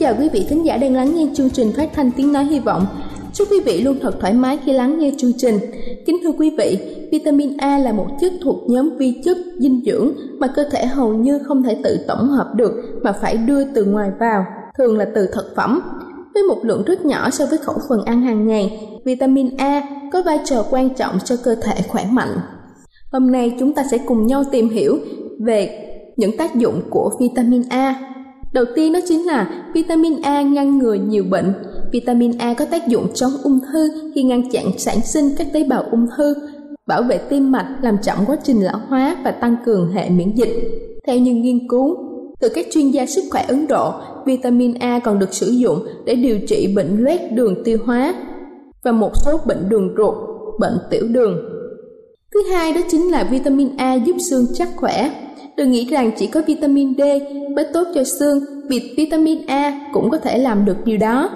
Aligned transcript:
Chào 0.00 0.14
quý 0.18 0.28
vị 0.28 0.46
thính 0.48 0.66
giả 0.66 0.76
đang 0.76 0.94
lắng 0.94 1.14
nghe 1.14 1.26
chương 1.34 1.50
trình 1.50 1.72
phát 1.76 1.90
thanh 1.94 2.10
tiếng 2.10 2.32
nói 2.32 2.44
hy 2.44 2.60
vọng. 2.60 2.86
Chúc 3.32 3.48
quý 3.50 3.60
vị 3.66 3.82
luôn 3.82 3.98
thật 4.02 4.14
thoải 4.20 4.32
mái 4.32 4.58
khi 4.64 4.72
lắng 4.72 4.98
nghe 4.98 5.12
chương 5.18 5.32
trình. 5.36 5.58
Kính 6.06 6.16
thưa 6.22 6.30
quý 6.38 6.50
vị, 6.58 6.78
vitamin 7.12 7.56
A 7.56 7.78
là 7.78 7.92
một 7.92 8.06
chất 8.20 8.32
thuộc 8.42 8.56
nhóm 8.68 8.96
vi 8.96 9.20
chất 9.24 9.36
dinh 9.58 9.82
dưỡng 9.86 10.12
mà 10.38 10.46
cơ 10.46 10.64
thể 10.70 10.86
hầu 10.86 11.14
như 11.14 11.38
không 11.38 11.62
thể 11.62 11.76
tự 11.84 11.98
tổng 12.08 12.28
hợp 12.28 12.52
được 12.56 12.72
mà 13.02 13.12
phải 13.12 13.36
đưa 13.36 13.64
từ 13.64 13.84
ngoài 13.84 14.10
vào, 14.20 14.44
thường 14.78 14.98
là 14.98 15.06
từ 15.14 15.26
thực 15.32 15.52
phẩm. 15.56 15.80
Với 16.34 16.42
một 16.42 16.58
lượng 16.62 16.82
rất 16.86 17.04
nhỏ 17.04 17.30
so 17.30 17.46
với 17.46 17.58
khẩu 17.58 17.76
phần 17.88 18.04
ăn 18.04 18.22
hàng 18.22 18.46
ngày, 18.46 18.88
vitamin 19.04 19.56
A 19.56 19.82
có 20.12 20.22
vai 20.22 20.38
trò 20.44 20.64
quan 20.70 20.90
trọng 20.94 21.18
cho 21.24 21.36
cơ 21.44 21.54
thể 21.54 21.74
khỏe 21.88 22.04
mạnh. 22.10 22.36
Hôm 23.12 23.32
nay 23.32 23.56
chúng 23.58 23.74
ta 23.74 23.84
sẽ 23.90 23.98
cùng 23.98 24.26
nhau 24.26 24.44
tìm 24.52 24.68
hiểu 24.68 24.98
về 25.40 25.86
những 26.16 26.36
tác 26.36 26.54
dụng 26.54 26.82
của 26.90 27.10
vitamin 27.20 27.62
A 27.68 28.09
Đầu 28.52 28.64
tiên 28.74 28.92
đó 28.92 29.00
chính 29.08 29.26
là 29.26 29.64
vitamin 29.74 30.22
A 30.22 30.42
ngăn 30.42 30.78
ngừa 30.78 30.94
nhiều 30.94 31.24
bệnh. 31.30 31.52
Vitamin 31.92 32.38
A 32.38 32.54
có 32.54 32.64
tác 32.64 32.88
dụng 32.88 33.06
chống 33.14 33.32
ung 33.42 33.58
thư 33.72 34.12
khi 34.14 34.22
ngăn 34.22 34.50
chặn 34.50 34.64
sản 34.78 35.00
sinh 35.04 35.24
các 35.38 35.46
tế 35.52 35.64
bào 35.64 35.84
ung 35.90 36.06
thư, 36.16 36.34
bảo 36.86 37.02
vệ 37.02 37.18
tim 37.18 37.52
mạch, 37.52 37.76
làm 37.82 37.96
chậm 38.02 38.16
quá 38.26 38.36
trình 38.44 38.60
lão 38.64 38.80
hóa 38.88 39.16
và 39.24 39.30
tăng 39.30 39.56
cường 39.64 39.92
hệ 39.92 40.10
miễn 40.10 40.32
dịch. 40.34 40.52
Theo 41.06 41.18
những 41.18 41.42
nghiên 41.42 41.68
cứu 41.68 41.96
từ 42.40 42.48
các 42.48 42.66
chuyên 42.70 42.90
gia 42.90 43.06
sức 43.06 43.24
khỏe 43.30 43.44
Ấn 43.48 43.66
Độ, 43.66 43.92
vitamin 44.26 44.74
A 44.74 44.98
còn 44.98 45.18
được 45.18 45.34
sử 45.34 45.46
dụng 45.46 45.78
để 46.04 46.14
điều 46.14 46.38
trị 46.48 46.72
bệnh 46.76 47.04
loét 47.04 47.32
đường 47.32 47.64
tiêu 47.64 47.78
hóa 47.84 48.14
và 48.84 48.92
một 48.92 49.12
số 49.24 49.38
bệnh 49.46 49.68
đường 49.68 49.94
ruột, 49.96 50.14
bệnh 50.60 50.78
tiểu 50.90 51.08
đường. 51.08 51.36
Thứ 52.34 52.42
hai 52.52 52.72
đó 52.72 52.80
chính 52.90 53.10
là 53.10 53.28
vitamin 53.30 53.68
A 53.76 53.94
giúp 53.94 54.16
xương 54.30 54.46
chắc 54.54 54.68
khỏe 54.76 55.10
tôi 55.60 55.68
nghĩ 55.68 55.84
rằng 55.84 56.10
chỉ 56.16 56.26
có 56.26 56.42
vitamin 56.46 56.94
D 56.96 57.00
mới 57.56 57.64
tốt 57.72 57.84
cho 57.94 58.04
xương, 58.04 58.38
vì 58.68 58.94
vitamin 58.96 59.46
A 59.46 59.80
cũng 59.92 60.10
có 60.10 60.18
thể 60.18 60.38
làm 60.38 60.64
được 60.64 60.76
điều 60.84 60.98
đó. 60.98 61.30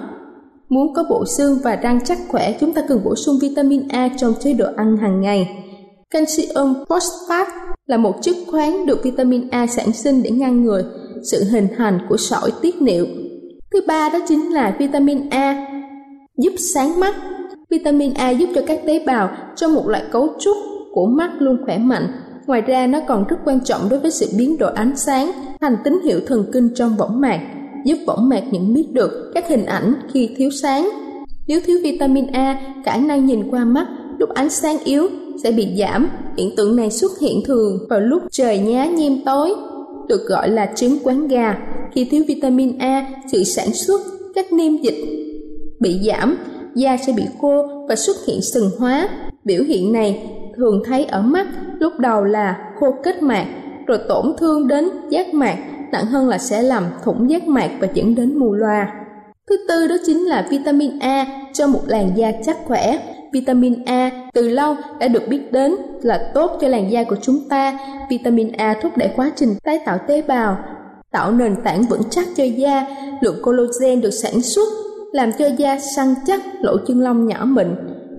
Muốn 0.69 0.93
có 0.93 1.03
bộ 1.09 1.25
xương 1.37 1.59
và 1.63 1.75
răng 1.75 1.99
chắc 2.05 2.17
khỏe, 2.27 2.53
chúng 2.59 2.73
ta 2.73 2.81
cần 2.87 3.03
bổ 3.03 3.15
sung 3.15 3.35
vitamin 3.41 3.87
A 3.87 4.09
trong 4.17 4.33
chế 4.39 4.53
độ 4.53 4.65
ăn 4.75 4.97
hàng 4.97 5.21
ngày. 5.21 5.49
Calcium 6.11 6.73
phosphate 6.89 7.51
là 7.85 7.97
một 7.97 8.15
chất 8.21 8.35
khoáng 8.47 8.85
được 8.85 9.03
vitamin 9.03 9.49
A 9.49 9.67
sản 9.67 9.93
sinh 9.93 10.23
để 10.23 10.29
ngăn 10.29 10.63
ngừa 10.63 10.83
sự 11.31 11.43
hình 11.51 11.67
thành 11.77 11.99
của 12.09 12.17
sỏi 12.17 12.51
tiết 12.61 12.81
niệu. 12.81 13.05
Thứ 13.73 13.81
ba 13.87 14.09
đó 14.09 14.19
chính 14.27 14.53
là 14.53 14.75
vitamin 14.79 15.29
A 15.29 15.67
giúp 16.37 16.53
sáng 16.73 16.99
mắt. 16.99 17.15
Vitamin 17.69 18.13
A 18.13 18.29
giúp 18.29 18.49
cho 18.55 18.61
các 18.67 18.79
tế 18.85 19.03
bào 19.05 19.29
trong 19.55 19.73
một 19.73 19.87
loại 19.87 20.03
cấu 20.11 20.27
trúc 20.39 20.57
của 20.93 21.05
mắt 21.05 21.31
luôn 21.39 21.57
khỏe 21.65 21.77
mạnh 21.77 22.07
Ngoài 22.47 22.61
ra 22.61 22.87
nó 22.87 22.99
còn 23.07 23.25
rất 23.27 23.35
quan 23.45 23.59
trọng 23.63 23.89
đối 23.89 23.99
với 23.99 24.11
sự 24.11 24.27
biến 24.37 24.57
đổi 24.57 24.71
ánh 24.75 24.97
sáng 24.97 25.31
thành 25.61 25.77
tín 25.83 25.99
hiệu 26.03 26.19
thần 26.27 26.45
kinh 26.53 26.69
trong 26.75 26.97
võng 26.97 27.21
mạc, 27.21 27.39
giúp 27.85 27.97
võng 28.07 28.29
mạc 28.29 28.43
nhận 28.51 28.73
biết 28.73 28.85
được 28.93 29.31
các 29.33 29.47
hình 29.47 29.65
ảnh 29.65 29.93
khi 30.13 30.29
thiếu 30.37 30.49
sáng. 30.61 30.89
Nếu 31.47 31.59
thiếu 31.65 31.77
vitamin 31.83 32.27
A, 32.27 32.61
khả 32.85 32.97
năng 32.97 33.25
nhìn 33.25 33.51
qua 33.51 33.65
mắt 33.65 33.87
lúc 34.19 34.29
ánh 34.29 34.49
sáng 34.49 34.77
yếu 34.83 35.07
sẽ 35.43 35.51
bị 35.51 35.67
giảm. 35.79 36.09
Hiện 36.37 36.55
tượng 36.57 36.75
này 36.75 36.91
xuất 36.91 37.11
hiện 37.21 37.43
thường 37.45 37.79
vào 37.89 37.99
lúc 37.99 38.21
trời 38.31 38.57
nhá 38.57 38.85
nhem 38.85 39.13
tối, 39.25 39.53
được 40.07 40.21
gọi 40.27 40.49
là 40.49 40.71
trứng 40.75 40.97
quán 41.03 41.27
gà. 41.27 41.57
Khi 41.93 42.05
thiếu 42.05 42.23
vitamin 42.27 42.77
A, 42.77 43.07
sự 43.31 43.43
sản 43.43 43.73
xuất 43.73 44.01
các 44.35 44.53
niêm 44.53 44.77
dịch 44.77 45.05
bị 45.79 45.99
giảm, 46.07 46.37
da 46.75 46.97
sẽ 47.07 47.13
bị 47.17 47.23
khô 47.41 47.67
và 47.89 47.95
xuất 47.95 48.15
hiện 48.27 48.41
sừng 48.41 48.69
hóa. 48.77 49.09
Biểu 49.43 49.63
hiện 49.63 49.91
này 49.91 50.34
thường 50.57 50.83
thấy 50.85 51.05
ở 51.05 51.21
mắt 51.21 51.47
lúc 51.79 51.99
đầu 51.99 52.23
là 52.23 52.71
khô 52.79 52.95
kết 53.03 53.23
mạc, 53.23 53.45
rồi 53.87 53.99
tổn 54.09 54.25
thương 54.37 54.67
đến 54.67 54.89
giác 55.09 55.33
mạc, 55.33 55.55
nặng 55.91 56.05
hơn 56.05 56.29
là 56.29 56.37
sẽ 56.37 56.61
làm 56.61 56.83
thủng 57.03 57.29
giác 57.29 57.47
mạc 57.47 57.71
và 57.79 57.87
dẫn 57.93 58.15
đến 58.15 58.39
mù 58.39 58.53
loà. 58.53 58.87
Thứ 59.49 59.57
tư 59.67 59.87
đó 59.87 59.95
chính 60.05 60.25
là 60.25 60.47
vitamin 60.49 60.99
A 60.99 61.25
cho 61.53 61.67
một 61.67 61.81
làn 61.87 62.11
da 62.15 62.31
chắc 62.45 62.57
khỏe. 62.65 62.97
Vitamin 63.33 63.85
A 63.85 64.11
từ 64.33 64.49
lâu 64.49 64.75
đã 64.99 65.07
được 65.07 65.23
biết 65.29 65.51
đến 65.51 65.75
là 66.01 66.31
tốt 66.33 66.57
cho 66.61 66.67
làn 66.67 66.91
da 66.91 67.03
của 67.03 67.15
chúng 67.21 67.39
ta. 67.49 67.77
Vitamin 68.09 68.51
A 68.51 68.73
thúc 68.81 68.97
đẩy 68.97 69.09
quá 69.15 69.31
trình 69.35 69.55
tái 69.63 69.79
tạo 69.85 69.97
tế 70.07 70.21
bào, 70.21 70.57
tạo 71.11 71.31
nền 71.31 71.55
tảng 71.63 71.83
vững 71.83 72.03
chắc 72.09 72.27
cho 72.35 72.43
da. 72.43 72.87
Lượng 73.21 73.39
collagen 73.43 74.01
được 74.01 74.11
sản 74.11 74.41
xuất 74.41 74.69
làm 75.11 75.31
cho 75.39 75.47
da 75.57 75.79
săn 75.79 76.15
chắc, 76.25 76.41
lỗ 76.61 76.77
chân 76.87 77.01
lông 77.01 77.27
nhỏ 77.27 77.45
mịn, 77.45 77.67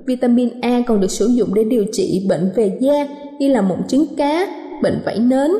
Vitamin 0.06 0.48
A 0.60 0.82
còn 0.86 1.00
được 1.00 1.10
sử 1.10 1.26
dụng 1.26 1.54
để 1.54 1.64
điều 1.64 1.84
trị 1.92 2.26
bệnh 2.28 2.52
về 2.56 2.78
da 2.80 3.06
như 3.38 3.48
là 3.48 3.62
mụn 3.62 3.78
trứng 3.88 4.06
cá, 4.16 4.46
bệnh 4.82 5.02
vảy 5.04 5.18
nến, 5.18 5.50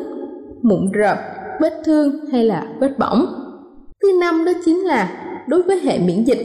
mụn 0.62 0.93
rợp, 0.93 1.19
vết 1.61 1.73
thương 1.84 2.27
hay 2.33 2.45
là 2.45 2.67
vết 2.81 2.99
bỏng. 2.99 3.27
Thứ 4.03 4.19
năm 4.21 4.45
đó 4.45 4.53
chính 4.65 4.79
là 4.79 5.23
đối 5.49 5.62
với 5.62 5.81
hệ 5.81 5.99
miễn 5.99 6.25
dịch. 6.25 6.38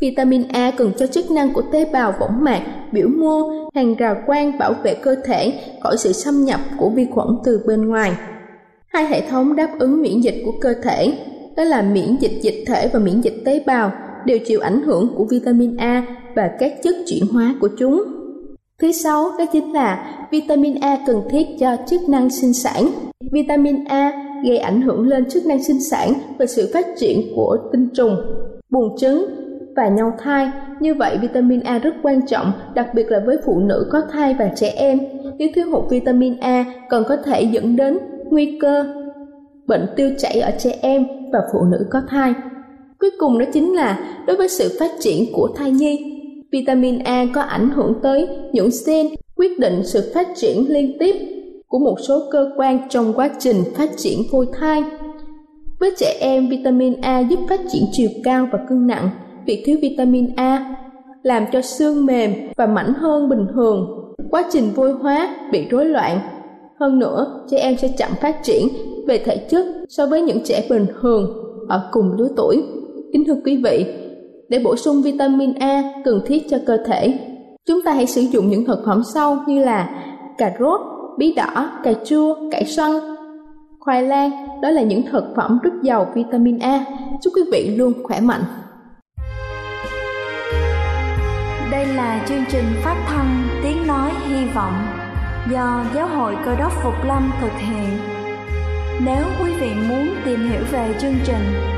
Vitamin 0.00 0.42
A 0.48 0.70
cần 0.70 0.92
cho 0.98 1.06
chức 1.06 1.30
năng 1.30 1.52
của 1.52 1.62
tế 1.72 1.84
bào 1.92 2.14
võng 2.20 2.44
mạc, 2.44 2.62
biểu 2.92 3.08
mô, 3.08 3.42
hàng 3.74 3.94
rào 3.94 4.16
quang 4.26 4.58
bảo 4.58 4.74
vệ 4.82 4.94
cơ 4.94 5.16
thể 5.24 5.52
khỏi 5.82 5.96
sự 5.98 6.12
xâm 6.12 6.44
nhập 6.44 6.60
của 6.78 6.90
vi 6.90 7.06
khuẩn 7.10 7.28
từ 7.44 7.60
bên 7.66 7.88
ngoài. 7.88 8.12
Hai 8.88 9.06
hệ 9.06 9.20
thống 9.30 9.56
đáp 9.56 9.70
ứng 9.78 10.02
miễn 10.02 10.20
dịch 10.20 10.42
của 10.44 10.52
cơ 10.60 10.74
thể, 10.82 11.12
đó 11.56 11.64
là 11.64 11.82
miễn 11.82 12.16
dịch 12.20 12.38
dịch 12.42 12.64
thể 12.66 12.90
và 12.92 12.98
miễn 12.98 13.20
dịch 13.20 13.42
tế 13.44 13.62
bào, 13.66 13.92
đều 14.26 14.38
chịu 14.46 14.60
ảnh 14.60 14.82
hưởng 14.82 15.14
của 15.16 15.24
vitamin 15.24 15.76
A 15.76 16.02
và 16.36 16.50
các 16.58 16.72
chất 16.82 16.94
chuyển 17.06 17.22
hóa 17.32 17.54
của 17.60 17.68
chúng. 17.78 18.02
Thứ 18.78 18.92
sáu 18.92 19.24
đó 19.38 19.44
chính 19.52 19.72
là 19.72 20.14
vitamin 20.30 20.74
A 20.80 20.98
cần 21.06 21.22
thiết 21.30 21.46
cho 21.60 21.76
chức 21.86 22.08
năng 22.08 22.30
sinh 22.30 22.54
sản. 22.54 22.88
Vitamin 23.32 23.84
A 23.84 24.12
gây 24.44 24.58
ảnh 24.58 24.82
hưởng 24.82 25.08
lên 25.08 25.30
chức 25.30 25.46
năng 25.46 25.62
sinh 25.62 25.80
sản 25.80 26.12
và 26.38 26.46
sự 26.46 26.70
phát 26.74 26.86
triển 26.98 27.32
của 27.36 27.56
tinh 27.72 27.88
trùng, 27.94 28.16
buồng 28.70 28.96
trứng 28.98 29.26
và 29.76 29.88
nhau 29.88 30.12
thai. 30.18 30.50
Như 30.80 30.94
vậy 30.94 31.18
vitamin 31.22 31.60
A 31.60 31.78
rất 31.78 31.94
quan 32.02 32.26
trọng, 32.26 32.52
đặc 32.74 32.88
biệt 32.94 33.10
là 33.10 33.20
với 33.26 33.36
phụ 33.46 33.58
nữ 33.58 33.88
có 33.92 34.02
thai 34.12 34.34
và 34.38 34.50
trẻ 34.56 34.72
em. 34.76 34.98
Nếu 35.38 35.48
thiếu 35.54 35.70
hụt 35.70 35.90
vitamin 35.90 36.40
A 36.40 36.64
còn 36.90 37.04
có 37.08 37.16
thể 37.16 37.42
dẫn 37.42 37.76
đến 37.76 37.98
nguy 38.30 38.58
cơ 38.60 38.84
bệnh 39.66 39.86
tiêu 39.96 40.10
chảy 40.18 40.40
ở 40.40 40.50
trẻ 40.58 40.78
em 40.82 41.06
và 41.32 41.38
phụ 41.52 41.64
nữ 41.64 41.86
có 41.90 42.02
thai. 42.08 42.34
Cuối 43.00 43.10
cùng 43.18 43.38
đó 43.38 43.44
chính 43.52 43.74
là 43.74 44.22
đối 44.26 44.36
với 44.36 44.48
sự 44.48 44.76
phát 44.80 44.90
triển 45.00 45.32
của 45.32 45.48
thai 45.56 45.70
nhi 45.70 46.18
Vitamin 46.52 46.98
A 46.98 47.26
có 47.34 47.40
ảnh 47.40 47.70
hưởng 47.70 47.94
tới 48.02 48.28
những 48.52 48.68
gen 48.86 49.06
quyết 49.36 49.58
định 49.58 49.82
sự 49.84 50.10
phát 50.14 50.28
triển 50.36 50.64
liên 50.68 50.96
tiếp 51.00 51.16
của 51.66 51.78
một 51.78 51.96
số 52.08 52.22
cơ 52.30 52.50
quan 52.56 52.88
trong 52.88 53.12
quá 53.12 53.30
trình 53.38 53.56
phát 53.74 53.90
triển 53.96 54.18
phôi 54.32 54.46
thai. 54.58 54.82
Với 55.80 55.90
trẻ 55.98 56.16
em, 56.20 56.48
vitamin 56.48 57.00
A 57.00 57.20
giúp 57.20 57.38
phát 57.48 57.60
triển 57.72 57.82
chiều 57.92 58.08
cao 58.24 58.48
và 58.52 58.58
cân 58.68 58.86
nặng. 58.86 59.10
Việc 59.46 59.62
thiếu 59.66 59.78
vitamin 59.82 60.36
A 60.36 60.76
làm 61.22 61.44
cho 61.52 61.62
xương 61.62 62.06
mềm 62.06 62.32
và 62.56 62.66
mảnh 62.66 62.94
hơn 62.94 63.28
bình 63.28 63.46
thường. 63.54 63.86
Quá 64.30 64.44
trình 64.52 64.70
vôi 64.74 64.92
hóa 64.92 65.36
bị 65.52 65.68
rối 65.70 65.84
loạn. 65.84 66.20
Hơn 66.80 66.98
nữa, 66.98 67.44
trẻ 67.50 67.58
em 67.58 67.76
sẽ 67.76 67.88
chậm 67.98 68.10
phát 68.20 68.42
triển 68.42 68.68
về 69.06 69.18
thể 69.18 69.36
chất 69.36 69.66
so 69.88 70.06
với 70.06 70.22
những 70.22 70.44
trẻ 70.44 70.66
bình 70.70 70.86
thường 71.00 71.32
ở 71.68 71.88
cùng 71.92 72.12
lứa 72.12 72.28
tuổi. 72.36 72.62
Kính 73.12 73.24
thưa 73.26 73.36
quý 73.44 73.60
vị, 73.64 73.86
để 74.48 74.58
bổ 74.58 74.76
sung 74.76 75.02
vitamin 75.02 75.54
A 75.54 75.82
cần 76.04 76.20
thiết 76.26 76.42
cho 76.50 76.58
cơ 76.66 76.76
thể, 76.86 77.18
chúng 77.66 77.82
ta 77.82 77.92
hãy 77.92 78.06
sử 78.06 78.20
dụng 78.20 78.48
những 78.48 78.64
thực 78.64 78.78
phẩm 78.86 79.02
sau 79.14 79.44
như 79.46 79.64
là 79.64 79.90
cà 80.38 80.52
rốt, 80.60 80.80
bí 81.18 81.32
đỏ, 81.32 81.70
cà 81.84 81.92
chua, 82.04 82.50
cải 82.50 82.64
xoăn, 82.64 82.92
khoai 83.80 84.02
lang. 84.02 84.30
Đó 84.62 84.70
là 84.70 84.82
những 84.82 85.02
thực 85.12 85.24
phẩm 85.36 85.58
rất 85.62 85.70
giàu 85.82 86.12
vitamin 86.14 86.58
A. 86.58 86.84
Chúc 87.22 87.32
quý 87.36 87.42
vị 87.52 87.74
luôn 87.76 87.92
khỏe 88.02 88.20
mạnh. 88.20 88.42
Đây 91.70 91.86
là 91.86 92.24
chương 92.28 92.44
trình 92.50 92.64
phát 92.84 93.04
thanh 93.08 93.48
Tiếng 93.62 93.86
Nói 93.86 94.10
Hy 94.28 94.46
Vọng 94.54 94.74
do 95.52 95.84
Giáo 95.94 96.08
hội 96.08 96.36
Cơ 96.44 96.56
đốc 96.58 96.72
Phục 96.82 96.94
Lâm 97.06 97.30
thực 97.40 97.52
hiện. 97.58 97.98
Nếu 99.04 99.24
quý 99.42 99.50
vị 99.60 99.70
muốn 99.88 100.08
tìm 100.24 100.50
hiểu 100.50 100.62
về 100.72 100.94
chương 101.00 101.14
trình 101.24 101.77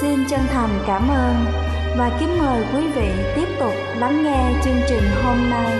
Xin 0.00 0.18
chân 0.30 0.40
thành 0.48 0.70
cảm 0.86 1.08
ơn 1.08 1.34
và 1.98 2.16
kính 2.20 2.38
mời 2.38 2.64
quý 2.74 2.92
vị 2.96 3.10
tiếp 3.36 3.46
tục 3.60 3.72
lắng 3.98 4.24
nghe 4.24 4.60
chương 4.64 4.80
trình 4.88 5.02
hôm 5.24 5.36
nay. 5.50 5.72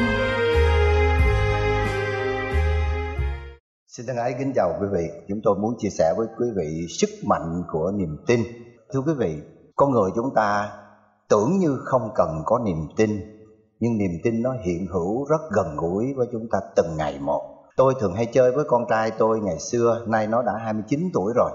Xin 3.86 4.06
thân 4.06 4.16
ái 4.16 4.34
kính 4.38 4.52
chào 4.54 4.72
quý 4.80 4.86
vị. 4.92 5.08
Chúng 5.28 5.40
tôi 5.44 5.58
muốn 5.58 5.74
chia 5.78 5.88
sẻ 5.88 6.14
với 6.16 6.26
quý 6.38 6.46
vị 6.56 6.86
sức 6.88 7.10
mạnh 7.24 7.62
của 7.72 7.92
niềm 7.94 8.16
tin. 8.26 8.40
Thưa 8.92 9.00
quý 9.06 9.12
vị, 9.18 9.40
con 9.76 9.90
người 9.90 10.10
chúng 10.14 10.34
ta 10.34 10.72
tưởng 11.28 11.58
như 11.58 11.78
không 11.84 12.10
cần 12.14 12.42
có 12.44 12.58
niềm 12.58 12.88
tin 12.96 13.10
nhưng 13.80 13.98
niềm 13.98 14.10
tin 14.24 14.42
nó 14.42 14.52
hiện 14.52 14.86
hữu 14.92 15.24
rất 15.24 15.40
gần 15.50 15.76
gũi 15.76 16.14
với 16.16 16.26
chúng 16.32 16.48
ta 16.52 16.58
từng 16.76 16.96
ngày 16.96 17.18
một 17.20 17.42
tôi 17.76 17.94
thường 18.00 18.14
hay 18.14 18.26
chơi 18.26 18.52
với 18.52 18.64
con 18.68 18.84
trai 18.88 19.10
tôi 19.10 19.40
ngày 19.40 19.58
xưa 19.58 20.04
nay 20.06 20.26
nó 20.26 20.42
đã 20.42 20.52
29 20.64 21.10
tuổi 21.14 21.32
rồi 21.36 21.50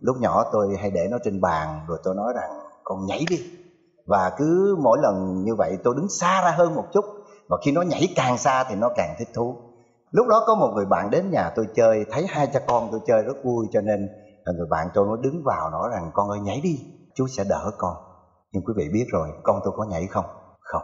lúc 0.00 0.16
nhỏ 0.20 0.44
tôi 0.52 0.76
hay 0.80 0.90
để 0.90 1.08
nó 1.10 1.18
trên 1.24 1.40
bàn, 1.40 1.80
rồi 1.88 1.98
tôi 2.04 2.14
nói 2.14 2.32
rằng, 2.36 2.50
con 2.84 3.06
nhảy 3.06 3.24
đi. 3.30 3.36
Và 4.06 4.32
cứ 4.38 4.76
mỗi 4.82 4.98
lần 5.02 5.44
như 5.44 5.54
vậy 5.54 5.78
tôi 5.84 5.94
đứng 5.96 6.08
xa 6.08 6.42
ra 6.44 6.50
hơn 6.50 6.74
một 6.74 6.84
chút, 6.92 7.04
và 7.48 7.56
khi 7.64 7.72
nó 7.72 7.82
nhảy 7.82 8.08
càng 8.16 8.38
xa 8.38 8.64
thì 8.68 8.74
nó 8.74 8.88
càng 8.96 9.14
thích 9.18 9.28
thú. 9.34 9.56
Lúc 10.10 10.26
đó 10.28 10.44
có 10.46 10.54
một 10.54 10.72
người 10.74 10.86
bạn 10.86 11.10
đến 11.10 11.30
nhà 11.30 11.50
tôi 11.56 11.66
chơi, 11.74 12.04
thấy 12.10 12.26
hai 12.28 12.46
cha 12.46 12.60
con 12.66 12.88
tôi 12.90 13.00
chơi 13.06 13.22
rất 13.22 13.36
vui, 13.44 13.66
cho 13.72 13.80
nên 13.80 14.08
người 14.56 14.66
bạn 14.70 14.88
tôi 14.94 15.06
mới 15.06 15.16
đứng 15.22 15.42
vào 15.44 15.70
nói 15.70 15.88
rằng, 15.92 16.10
con 16.14 16.28
ơi, 16.28 16.40
nhảy 16.40 16.60
đi, 16.60 16.80
chú 17.14 17.26
sẽ 17.26 17.44
đỡ 17.48 17.70
con. 17.78 17.96
Nhưng 18.52 18.64
quý 18.64 18.72
vị 18.76 18.88
biết 18.92 19.06
rồi, 19.12 19.28
con 19.42 19.60
tôi 19.64 19.74
có 19.76 19.84
nhảy 19.84 20.06
không? 20.06 20.24
Không. 20.60 20.82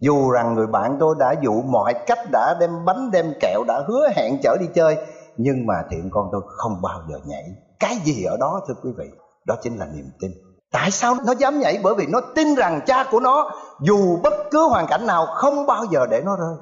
Dù 0.00 0.30
rằng 0.30 0.54
người 0.54 0.66
bạn 0.66 0.96
tôi 1.00 1.14
đã 1.18 1.34
dụ 1.42 1.62
mọi 1.62 1.94
cách, 2.06 2.18
đã 2.32 2.56
đem 2.60 2.84
bánh, 2.84 3.10
đem 3.10 3.32
kẹo, 3.40 3.64
đã 3.68 3.82
hứa 3.88 4.08
hẹn 4.16 4.38
chở 4.42 4.56
đi 4.60 4.66
chơi, 4.74 4.96
nhưng 5.36 5.66
mà 5.66 5.74
thiện 5.90 6.10
con 6.12 6.28
tôi 6.32 6.42
không 6.46 6.82
bao 6.82 7.00
giờ 7.08 7.18
nhảy 7.24 7.44
cái 7.82 7.96
gì 8.04 8.24
ở 8.24 8.36
đó, 8.36 8.60
thưa 8.68 8.74
quý 8.82 8.90
vị? 8.98 9.04
Đó 9.46 9.54
chính 9.62 9.76
là 9.76 9.86
niềm 9.86 10.06
tin. 10.20 10.30
Tại 10.72 10.90
sao 10.90 11.14
nó 11.26 11.32
dám 11.32 11.60
nhảy? 11.60 11.80
Bởi 11.82 11.94
vì 11.94 12.06
nó 12.06 12.20
tin 12.34 12.54
rằng 12.54 12.80
cha 12.86 13.04
của 13.10 13.20
nó, 13.20 13.50
dù 13.80 14.18
bất 14.22 14.34
cứ 14.50 14.68
hoàn 14.68 14.86
cảnh 14.86 15.06
nào, 15.06 15.26
không 15.26 15.66
bao 15.66 15.84
giờ 15.90 16.06
để 16.10 16.22
nó 16.24 16.36
rơi. 16.36 16.56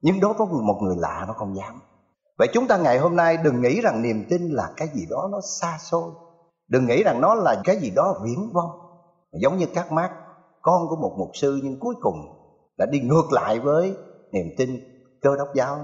Nhưng 0.00 0.20
đối 0.20 0.34
với 0.34 0.46
một 0.46 0.78
người 0.82 0.96
lạ, 0.98 1.24
nó 1.28 1.34
không 1.36 1.56
dám. 1.56 1.80
Vậy 2.38 2.48
chúng 2.52 2.66
ta 2.66 2.76
ngày 2.76 2.98
hôm 2.98 3.16
nay 3.16 3.36
đừng 3.36 3.60
nghĩ 3.60 3.80
rằng 3.80 4.02
niềm 4.02 4.24
tin 4.30 4.48
là 4.50 4.70
cái 4.76 4.88
gì 4.94 5.06
đó 5.10 5.28
nó 5.32 5.40
xa 5.60 5.78
xôi. 5.80 6.10
Đừng 6.68 6.86
nghĩ 6.86 7.02
rằng 7.02 7.20
nó 7.20 7.34
là 7.34 7.56
cái 7.64 7.76
gì 7.76 7.90
đó 7.90 8.20
viễn 8.24 8.50
vông. 8.52 8.70
Giống 9.42 9.56
như 9.56 9.66
các 9.74 9.92
mác, 9.92 10.10
con 10.62 10.88
của 10.88 10.96
một 10.96 11.14
mục 11.18 11.30
sư 11.34 11.60
nhưng 11.62 11.80
cuối 11.80 11.94
cùng 12.00 12.16
đã 12.78 12.86
đi 12.86 13.00
ngược 13.00 13.32
lại 13.32 13.60
với 13.60 13.96
niềm 14.32 14.46
tin 14.58 14.70
cơ 15.22 15.36
đốc 15.36 15.48
giáo. 15.54 15.76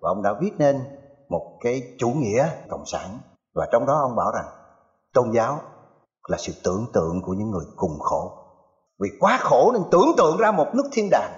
Và 0.00 0.10
ông 0.10 0.22
đã 0.22 0.34
viết 0.40 0.52
nên 0.58 0.80
một 1.28 1.58
cái 1.60 1.82
chủ 1.98 2.08
nghĩa 2.08 2.48
cộng 2.70 2.86
sản 2.86 3.18
và 3.54 3.66
trong 3.72 3.86
đó 3.86 3.98
ông 4.02 4.16
bảo 4.16 4.32
rằng, 4.34 4.46
tôn 5.14 5.30
giáo 5.30 5.60
là 6.28 6.36
sự 6.38 6.52
tưởng 6.64 6.86
tượng 6.92 7.22
của 7.22 7.32
những 7.32 7.50
người 7.50 7.64
cùng 7.76 7.98
khổ. 8.00 8.32
Vì 9.00 9.08
quá 9.20 9.38
khổ 9.40 9.70
nên 9.72 9.82
tưởng 9.90 10.12
tượng 10.16 10.36
ra 10.36 10.50
một 10.50 10.66
nước 10.74 10.84
thiên 10.92 11.08
đàng. 11.10 11.32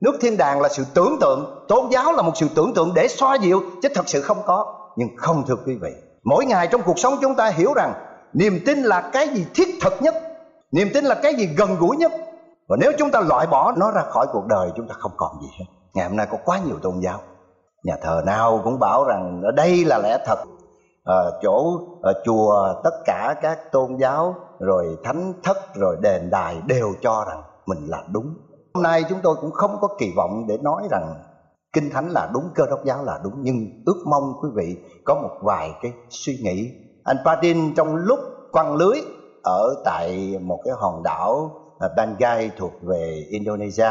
Nước 0.00 0.18
thiên 0.20 0.36
đàng 0.36 0.60
là 0.60 0.68
sự 0.68 0.84
tưởng 0.94 1.16
tượng, 1.20 1.64
tôn 1.68 1.90
giáo 1.90 2.12
là 2.12 2.22
một 2.22 2.32
sự 2.34 2.48
tưởng 2.54 2.74
tượng 2.74 2.94
để 2.94 3.08
xoa 3.08 3.34
dịu, 3.34 3.62
chứ 3.82 3.88
thật 3.94 4.08
sự 4.08 4.22
không 4.22 4.42
có. 4.46 4.74
Nhưng 4.96 5.08
không, 5.16 5.44
thưa 5.46 5.56
quý 5.66 5.76
vị, 5.82 5.90
mỗi 6.24 6.46
ngày 6.46 6.68
trong 6.70 6.82
cuộc 6.82 6.98
sống 6.98 7.14
chúng 7.20 7.34
ta 7.34 7.48
hiểu 7.48 7.74
rằng 7.74 7.94
niềm 8.32 8.58
tin 8.66 8.78
là 8.82 9.10
cái 9.12 9.28
gì 9.28 9.46
thiết 9.54 9.68
thực 9.82 10.02
nhất, 10.02 10.14
niềm 10.72 10.88
tin 10.94 11.04
là 11.04 11.14
cái 11.22 11.34
gì 11.34 11.46
gần 11.46 11.76
gũi 11.80 11.96
nhất. 11.96 12.12
Và 12.68 12.76
nếu 12.80 12.92
chúng 12.98 13.10
ta 13.10 13.20
loại 13.20 13.46
bỏ 13.46 13.72
nó 13.76 13.90
ra 13.90 14.02
khỏi 14.02 14.26
cuộc 14.32 14.46
đời, 14.48 14.70
chúng 14.76 14.88
ta 14.88 14.94
không 14.98 15.12
còn 15.16 15.30
gì 15.42 15.48
hết. 15.58 15.64
Ngày 15.94 16.08
hôm 16.08 16.16
nay 16.16 16.26
có 16.30 16.38
quá 16.44 16.58
nhiều 16.58 16.78
tôn 16.82 16.94
giáo. 17.04 17.18
Nhà 17.84 17.94
thờ 18.02 18.22
nào 18.26 18.60
cũng 18.64 18.78
bảo 18.78 19.04
rằng 19.04 19.42
ở 19.44 19.50
đây 19.50 19.84
là 19.84 19.98
lẽ 19.98 20.18
thật 20.26 20.38
à, 21.04 21.14
chỗ 21.42 21.80
à, 22.02 22.12
chùa 22.24 22.74
tất 22.84 22.94
cả 23.04 23.34
các 23.42 23.72
tôn 23.72 23.96
giáo 23.96 24.34
rồi 24.58 24.98
thánh 25.04 25.32
thất 25.42 25.74
rồi 25.74 25.96
đền 26.02 26.30
đài 26.30 26.56
đều 26.66 26.92
cho 27.02 27.24
rằng 27.28 27.42
mình 27.66 27.86
là 27.86 28.04
đúng. 28.12 28.34
Hôm 28.74 28.82
nay 28.82 29.04
chúng 29.08 29.18
tôi 29.22 29.36
cũng 29.40 29.50
không 29.50 29.76
có 29.80 29.88
kỳ 29.98 30.12
vọng 30.16 30.44
để 30.48 30.58
nói 30.58 30.82
rằng 30.90 31.14
kinh 31.72 31.90
thánh 31.90 32.08
là 32.10 32.30
đúng 32.34 32.48
cơ 32.54 32.66
đốc 32.70 32.84
giáo 32.84 33.04
là 33.04 33.20
đúng 33.24 33.34
nhưng 33.36 33.82
ước 33.86 34.02
mong 34.06 34.34
quý 34.42 34.48
vị 34.54 34.76
có 35.04 35.14
một 35.14 35.36
vài 35.42 35.70
cái 35.82 35.92
suy 36.10 36.36
nghĩ. 36.42 36.70
Anh 37.04 37.16
Patin 37.24 37.74
trong 37.74 37.96
lúc 37.96 38.18
quăng 38.52 38.76
lưới 38.76 39.00
ở 39.44 39.74
tại 39.84 40.38
một 40.42 40.60
cái 40.64 40.74
hòn 40.78 41.02
đảo 41.02 41.50
ờ, 41.78 41.94
Bangai 41.96 42.50
thuộc 42.58 42.72
về 42.82 43.26
Indonesia 43.30 43.90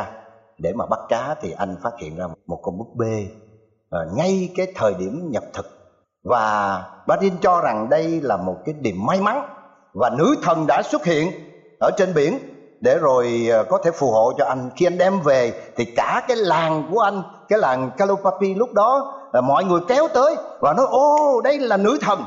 để 0.57 0.73
mà 0.73 0.85
bắt 0.85 0.99
cá 1.09 1.35
thì 1.41 1.51
anh 1.51 1.75
phát 1.83 1.91
hiện 1.99 2.15
ra 2.15 2.27
một 2.47 2.59
con 2.61 2.77
búp 2.77 2.95
bê. 2.95 3.27
À, 3.89 3.99
ngay 4.15 4.49
cái 4.55 4.67
thời 4.75 4.93
điểm 4.93 5.29
nhập 5.31 5.43
thực 5.53 5.80
và 6.23 6.83
Badin 7.07 7.33
cho 7.41 7.61
rằng 7.61 7.89
đây 7.89 8.21
là 8.23 8.37
một 8.37 8.55
cái 8.65 8.75
điểm 8.79 9.05
may 9.05 9.21
mắn 9.21 9.43
và 9.93 10.09
nữ 10.17 10.35
thần 10.43 10.67
đã 10.67 10.81
xuất 10.83 11.05
hiện 11.05 11.31
ở 11.79 11.91
trên 11.97 12.13
biển 12.13 12.39
để 12.81 12.97
rồi 12.97 13.47
ờ, 13.51 13.63
có 13.63 13.77
thể 13.83 13.91
phù 13.91 14.11
hộ 14.11 14.33
cho 14.37 14.45
anh. 14.45 14.69
Khi 14.75 14.85
anh 14.85 14.97
đem 14.97 15.19
về 15.21 15.53
thì 15.75 15.85
cả 15.85 16.23
cái 16.27 16.37
làng 16.37 16.89
của 16.91 16.99
anh, 16.99 17.23
cái 17.49 17.59
làng 17.59 17.91
Kalopapi 17.97 18.53
lúc 18.53 18.73
đó 18.73 19.13
là 19.33 19.41
mọi 19.41 19.63
người 19.63 19.79
kéo 19.87 20.07
tới 20.13 20.35
và 20.59 20.73
nói, 20.73 20.85
ô, 20.89 21.41
đây 21.43 21.59
là 21.59 21.77
nữ 21.77 21.97
thần. 22.01 22.23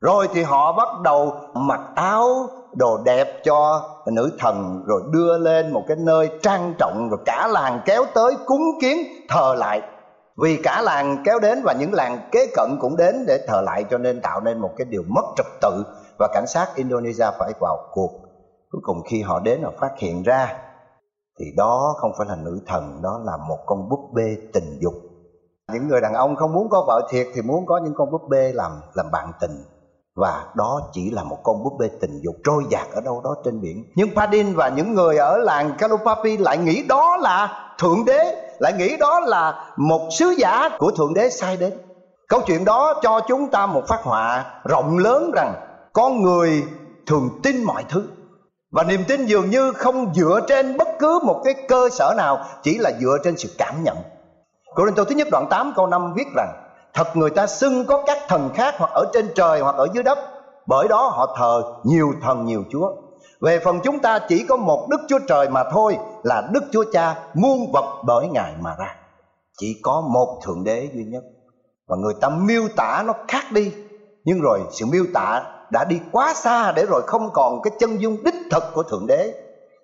Rồi 0.00 0.28
thì 0.34 0.42
họ 0.42 0.72
bắt 0.72 0.88
đầu 1.04 1.34
mặc 1.54 1.80
áo 1.94 2.46
đồ 2.72 2.98
đẹp 3.04 3.44
cho 3.44 3.82
nữ 4.12 4.30
thần, 4.38 4.84
rồi 4.86 5.02
đưa 5.12 5.38
lên 5.38 5.72
một 5.72 5.82
cái 5.88 5.96
nơi 6.00 6.30
trang 6.42 6.74
trọng, 6.78 7.08
rồi 7.10 7.20
cả 7.24 7.46
làng 7.46 7.80
kéo 7.84 8.04
tới 8.14 8.36
cúng 8.46 8.62
kiến 8.80 8.98
thờ 9.28 9.54
lại 9.58 9.82
vì 10.36 10.60
cả 10.62 10.82
làng 10.82 11.22
kéo 11.24 11.38
đến 11.38 11.62
và 11.64 11.72
những 11.72 11.92
làng 11.92 12.28
kế 12.32 12.46
cận 12.54 12.76
cũng 12.80 12.96
đến 12.96 13.24
để 13.26 13.44
thờ 13.48 13.60
lại 13.60 13.84
cho 13.90 13.98
nên 13.98 14.20
tạo 14.20 14.40
nên 14.40 14.58
một 14.58 14.70
cái 14.76 14.84
điều 14.84 15.02
mất 15.08 15.24
trật 15.36 15.46
tự 15.60 15.84
và 16.18 16.28
cảnh 16.34 16.46
sát 16.46 16.68
Indonesia 16.74 17.26
phải 17.38 17.52
vào 17.60 17.76
cuộc. 17.92 18.10
Cuối 18.70 18.80
cùng 18.84 19.02
khi 19.10 19.22
họ 19.22 19.40
đến, 19.40 19.62
họ 19.62 19.70
phát 19.80 19.92
hiện 19.98 20.22
ra 20.22 20.58
thì 21.38 21.44
đó 21.56 21.94
không 21.98 22.12
phải 22.18 22.26
là 22.30 22.36
nữ 22.36 22.60
thần, 22.66 23.02
đó 23.02 23.20
là 23.24 23.36
một 23.48 23.58
con 23.66 23.88
búp 23.88 24.10
bê 24.14 24.36
tình 24.52 24.78
dục. 24.80 24.94
Những 25.72 25.88
người 25.88 26.00
đàn 26.00 26.14
ông 26.14 26.36
không 26.36 26.52
muốn 26.52 26.68
có 26.70 26.84
vợ 26.86 27.08
thiệt 27.10 27.26
thì 27.34 27.42
muốn 27.42 27.66
có 27.66 27.80
những 27.84 27.94
con 27.96 28.10
búp 28.10 28.22
bê 28.30 28.52
làm 28.54 28.72
làm 28.94 29.10
bạn 29.12 29.32
tình. 29.40 29.64
Và 30.16 30.44
đó 30.54 30.90
chỉ 30.92 31.10
là 31.10 31.24
một 31.24 31.38
con 31.42 31.62
búp 31.64 31.72
bê 31.80 31.90
tình 32.00 32.20
dục 32.24 32.34
trôi 32.44 32.64
dạt 32.70 32.86
ở 32.92 33.00
đâu 33.00 33.20
đó 33.24 33.34
trên 33.44 33.60
biển. 33.60 33.84
Nhưng 33.96 34.08
Padin 34.16 34.54
và 34.54 34.68
những 34.68 34.94
người 34.94 35.16
ở 35.16 35.36
làng 35.36 35.74
Kalupapi 35.78 36.36
lại 36.36 36.58
nghĩ 36.58 36.84
đó 36.88 37.16
là 37.16 37.72
thượng 37.78 38.04
đế 38.06 38.51
lại 38.62 38.72
nghĩ 38.72 38.96
đó 38.96 39.20
là 39.20 39.64
một 39.76 40.08
sứ 40.10 40.34
giả 40.38 40.68
của 40.78 40.90
thượng 40.90 41.14
đế 41.14 41.30
sai 41.30 41.56
đến. 41.56 41.72
Câu 42.28 42.40
chuyện 42.46 42.64
đó 42.64 42.94
cho 43.02 43.20
chúng 43.28 43.50
ta 43.50 43.66
một 43.66 43.82
phát 43.88 44.00
họa 44.02 44.44
rộng 44.64 44.98
lớn 44.98 45.30
rằng 45.34 45.54
con 45.92 46.22
người 46.22 46.64
thường 47.06 47.28
tin 47.42 47.64
mọi 47.64 47.84
thứ. 47.88 48.04
Và 48.72 48.82
niềm 48.82 49.04
tin 49.08 49.26
dường 49.26 49.50
như 49.50 49.72
không 49.72 50.14
dựa 50.14 50.40
trên 50.48 50.76
bất 50.76 50.88
cứ 50.98 51.20
một 51.24 51.40
cái 51.44 51.54
cơ 51.68 51.88
sở 51.92 52.14
nào, 52.16 52.44
chỉ 52.62 52.78
là 52.78 52.92
dựa 53.00 53.18
trên 53.24 53.36
sự 53.36 53.48
cảm 53.58 53.84
nhận. 53.84 53.96
Cô 54.74 54.86
Đinh 54.86 54.94
Tô 54.94 55.04
thứ 55.04 55.14
nhất 55.14 55.28
đoạn 55.30 55.46
8 55.50 55.72
câu 55.76 55.86
5 55.86 56.14
viết 56.14 56.26
rằng, 56.36 56.52
Thật 56.94 57.16
người 57.16 57.30
ta 57.30 57.46
xưng 57.46 57.84
có 57.84 58.02
các 58.06 58.18
thần 58.28 58.50
khác 58.54 58.74
hoặc 58.78 58.90
ở 58.94 59.04
trên 59.12 59.28
trời 59.34 59.60
hoặc 59.60 59.76
ở 59.76 59.88
dưới 59.92 60.02
đất, 60.02 60.18
Bởi 60.66 60.88
đó 60.88 61.08
họ 61.08 61.36
thờ 61.38 61.62
nhiều 61.84 62.12
thần 62.22 62.44
nhiều 62.44 62.64
chúa. 62.70 62.90
Về 63.42 63.58
phần 63.64 63.80
chúng 63.84 63.98
ta 63.98 64.18
chỉ 64.28 64.44
có 64.48 64.56
một 64.56 64.88
Đức 64.90 65.00
Chúa 65.08 65.18
Trời 65.28 65.48
mà 65.48 65.64
thôi, 65.72 65.98
Là 66.22 66.48
Đức 66.52 66.62
Chúa 66.72 66.84
Cha 66.92 67.18
muôn 67.34 67.72
vật 67.72 68.02
bởi 68.06 68.28
Ngài 68.28 68.52
mà 68.60 68.76
ra 68.78 68.96
Chỉ 69.58 69.80
có 69.82 70.00
một 70.00 70.40
Thượng 70.44 70.64
Đế 70.64 70.88
duy 70.94 71.04
nhất 71.04 71.22
Và 71.88 71.96
người 71.96 72.14
ta 72.20 72.28
miêu 72.28 72.62
tả 72.76 73.02
nó 73.06 73.12
khác 73.28 73.44
đi 73.52 73.72
Nhưng 74.24 74.40
rồi 74.40 74.60
sự 74.70 74.86
miêu 74.86 75.04
tả 75.14 75.42
đã 75.70 75.84
đi 75.84 76.00
quá 76.12 76.34
xa 76.34 76.72
Để 76.72 76.86
rồi 76.86 77.02
không 77.06 77.30
còn 77.32 77.62
cái 77.62 77.72
chân 77.78 78.00
dung 78.02 78.16
đích 78.24 78.34
thực 78.50 78.62
của 78.74 78.82
Thượng 78.82 79.06
Đế 79.06 79.34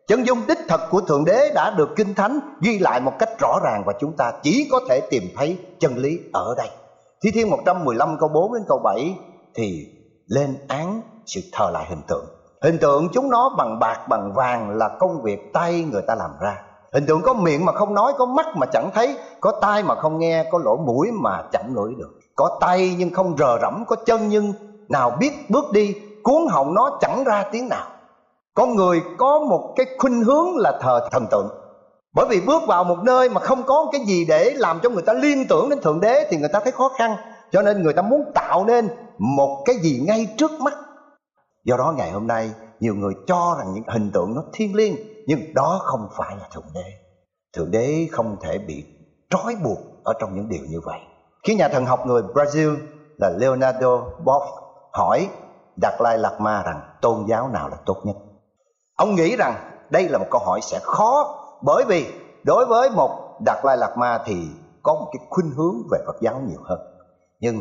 Chân 0.08 0.26
dung 0.26 0.38
đích 0.48 0.58
thật 0.68 0.80
của 0.90 1.00
Thượng 1.00 1.24
Đế 1.24 1.52
đã 1.54 1.70
được 1.70 1.88
Kinh 1.96 2.14
Thánh 2.14 2.40
ghi 2.60 2.78
lại 2.78 3.00
một 3.00 3.12
cách 3.18 3.28
rõ 3.40 3.58
ràng 3.64 3.82
và 3.86 3.92
chúng 4.00 4.12
ta 4.16 4.32
chỉ 4.42 4.68
có 4.70 4.80
thể 4.88 5.00
tìm 5.10 5.22
thấy 5.36 5.58
chân 5.78 5.96
lý 5.96 6.18
ở 6.32 6.54
đây. 6.56 6.68
Thi 7.22 7.30
Thiên 7.34 7.50
115 7.50 8.16
câu 8.20 8.28
4 8.28 8.54
đến 8.54 8.62
câu 8.68 8.78
7 8.84 9.14
thì 9.54 9.86
lên 10.26 10.56
án 10.68 11.02
sự 11.26 11.40
thờ 11.52 11.70
lại 11.72 11.86
hình 11.88 12.02
tượng. 12.08 12.37
Hình 12.62 12.78
tượng 12.78 13.08
chúng 13.12 13.30
nó 13.30 13.48
bằng 13.58 13.78
bạc 13.78 14.08
bằng 14.08 14.32
vàng 14.32 14.70
là 14.70 14.88
công 14.98 15.22
việc 15.22 15.52
tay 15.52 15.84
người 15.92 16.02
ta 16.02 16.14
làm 16.14 16.30
ra. 16.40 16.62
Hình 16.92 17.06
tượng 17.06 17.22
có 17.22 17.34
miệng 17.34 17.64
mà 17.64 17.72
không 17.72 17.94
nói, 17.94 18.12
có 18.18 18.26
mắt 18.26 18.46
mà 18.56 18.66
chẳng 18.72 18.90
thấy, 18.94 19.18
có 19.40 19.52
tai 19.60 19.82
mà 19.82 19.94
không 19.94 20.18
nghe, 20.18 20.44
có 20.52 20.58
lỗ 20.58 20.76
mũi 20.76 21.10
mà 21.12 21.42
chẳng 21.52 21.74
ngửi 21.74 21.94
được. 21.98 22.18
Có 22.36 22.58
tay 22.60 22.94
nhưng 22.98 23.10
không 23.10 23.36
rờ 23.38 23.58
rẫm, 23.62 23.84
có 23.86 23.96
chân 24.06 24.28
nhưng 24.28 24.52
nào 24.88 25.10
biết 25.20 25.50
bước 25.50 25.64
đi, 25.72 25.94
cuốn 26.22 26.46
họng 26.50 26.74
nó 26.74 26.98
chẳng 27.00 27.24
ra 27.24 27.44
tiếng 27.52 27.68
nào 27.68 27.86
con 28.58 28.76
người 28.76 29.02
có 29.18 29.38
một 29.38 29.72
cái 29.76 29.86
khuynh 29.98 30.24
hướng 30.24 30.56
là 30.56 30.78
thờ 30.80 31.08
thần 31.10 31.26
tượng 31.30 31.48
bởi 32.14 32.26
vì 32.30 32.40
bước 32.40 32.62
vào 32.66 32.84
một 32.84 32.98
nơi 33.04 33.28
mà 33.28 33.40
không 33.40 33.62
có 33.62 33.88
cái 33.92 34.00
gì 34.06 34.24
để 34.28 34.52
làm 34.56 34.80
cho 34.82 34.90
người 34.90 35.02
ta 35.02 35.12
liên 35.12 35.46
tưởng 35.48 35.70
đến 35.70 35.80
thượng 35.80 36.00
đế 36.00 36.26
thì 36.30 36.36
người 36.36 36.48
ta 36.48 36.60
thấy 36.60 36.72
khó 36.72 36.90
khăn 36.98 37.16
cho 37.52 37.62
nên 37.62 37.82
người 37.82 37.92
ta 37.92 38.02
muốn 38.02 38.24
tạo 38.34 38.64
nên 38.64 38.88
một 39.18 39.62
cái 39.66 39.76
gì 39.76 40.02
ngay 40.06 40.26
trước 40.38 40.50
mắt 40.60 40.74
do 41.64 41.76
đó 41.76 41.94
ngày 41.96 42.10
hôm 42.10 42.26
nay, 42.26 42.50
nhiều 42.80 42.94
người 42.94 43.14
cho 43.26 43.56
rằng 43.58 43.74
những 43.74 43.84
hình 43.88 44.10
tượng 44.14 44.34
nó 44.34 44.42
thiêng 44.52 44.74
liêng, 44.74 44.96
nhưng 45.26 45.54
đó 45.54 45.80
không 45.82 46.08
phải 46.16 46.36
là 46.36 46.48
thượng 46.54 46.66
đế. 46.74 46.92
Thượng 47.56 47.70
đế 47.70 48.08
không 48.12 48.36
thể 48.40 48.58
bị 48.58 48.84
trói 49.30 49.56
buộc 49.64 49.78
ở 50.04 50.12
trong 50.20 50.34
những 50.34 50.48
điều 50.48 50.64
như 50.68 50.80
vậy. 50.84 50.98
Khi 51.46 51.54
nhà 51.54 51.68
thần 51.68 51.86
học 51.86 52.06
người 52.06 52.22
brazil 52.22 52.76
là 53.16 53.30
leonardo 53.30 54.02
boff 54.24 54.46
hỏi 54.92 55.28
đạt 55.82 55.94
lai 56.00 56.18
lạt 56.18 56.40
ma 56.40 56.62
rằng 56.62 56.80
tôn 57.00 57.26
giáo 57.28 57.48
nào 57.48 57.68
là 57.68 57.76
tốt 57.86 57.96
nhất? 58.04 58.16
Ông 58.96 59.14
nghĩ 59.14 59.36
rằng 59.36 59.54
đây 59.90 60.08
là 60.08 60.18
một 60.18 60.26
câu 60.30 60.40
hỏi 60.40 60.60
sẽ 60.62 60.78
khó, 60.82 61.34
bởi 61.62 61.84
vì 61.88 62.06
đối 62.44 62.66
với 62.66 62.90
một 62.90 63.38
đạt 63.46 63.64
lai 63.64 63.76
lạt 63.76 63.96
ma 63.96 64.22
thì 64.24 64.48
có 64.82 64.94
một 64.94 65.08
cái 65.12 65.26
khuynh 65.30 65.50
hướng 65.50 65.74
về 65.90 65.98
phật 66.06 66.16
giáo 66.20 66.40
nhiều 66.48 66.60
hơn. 66.64 66.78
Nhưng 67.40 67.60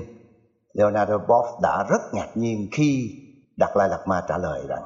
leonardo 0.74 1.18
boff 1.18 1.62
đã 1.62 1.86
rất 1.89 2.13
ngạc 2.13 2.30
nhiên 2.36 2.68
khi 2.72 3.12
đạt 3.58 3.70
lai 3.76 3.90
lạt 3.90 4.08
ma 4.08 4.24
trả 4.28 4.38
lời 4.38 4.62
rằng, 4.70 4.84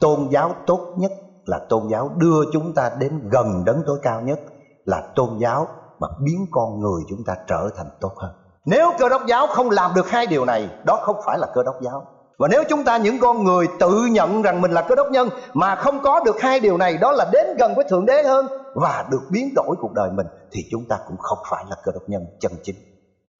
tôn 0.00 0.28
giáo 0.30 0.54
tốt 0.66 0.94
nhất 0.98 1.12
là 1.44 1.60
tôn 1.68 1.82
giáo 1.88 2.10
đưa 2.16 2.40
chúng 2.52 2.74
ta 2.74 2.90
đến 2.98 3.28
gần 3.32 3.64
đấng 3.64 3.82
tối 3.86 3.98
cao 4.02 4.20
nhất, 4.20 4.40
là 4.84 5.02
tôn 5.14 5.28
giáo 5.38 5.68
mà 5.98 6.08
biến 6.24 6.46
con 6.50 6.80
người 6.80 7.02
chúng 7.08 7.24
ta 7.26 7.34
trở 7.46 7.68
thành 7.76 7.86
tốt 8.00 8.12
hơn. 8.16 8.30
Nếu 8.64 8.90
cơ 8.98 9.08
đốc 9.08 9.26
giáo 9.26 9.46
không 9.46 9.70
làm 9.70 9.90
được 9.94 10.10
hai 10.10 10.26
điều 10.26 10.44
này, 10.44 10.68
đó 10.86 10.98
không 11.02 11.16
phải 11.26 11.38
là 11.38 11.46
cơ 11.54 11.62
đốc 11.62 11.74
giáo. 11.80 12.06
Và 12.38 12.48
nếu 12.48 12.62
chúng 12.68 12.84
ta 12.84 12.96
những 12.96 13.18
con 13.20 13.44
người 13.44 13.68
tự 13.80 14.06
nhận 14.10 14.42
rằng 14.42 14.60
mình 14.60 14.70
là 14.70 14.82
cơ 14.82 14.94
đốc 14.94 15.10
nhân 15.10 15.28
mà 15.52 15.74
không 15.74 16.00
có 16.02 16.20
được 16.24 16.40
hai 16.40 16.60
điều 16.60 16.76
này, 16.76 16.98
đó 16.98 17.12
là 17.12 17.26
đến 17.32 17.56
gần 17.58 17.74
với 17.74 17.84
thượng 17.88 18.06
đế 18.06 18.22
hơn 18.22 18.46
và 18.74 19.04
được 19.10 19.20
biến 19.30 19.52
đổi 19.56 19.76
cuộc 19.80 19.92
đời 19.92 20.10
mình, 20.10 20.26
thì 20.52 20.60
chúng 20.70 20.84
ta 20.88 20.98
cũng 21.08 21.16
không 21.18 21.38
phải 21.50 21.64
là 21.68 21.76
cơ 21.84 21.92
đốc 21.92 22.02
nhân 22.06 22.22
chân 22.40 22.52
chính. 22.62 22.76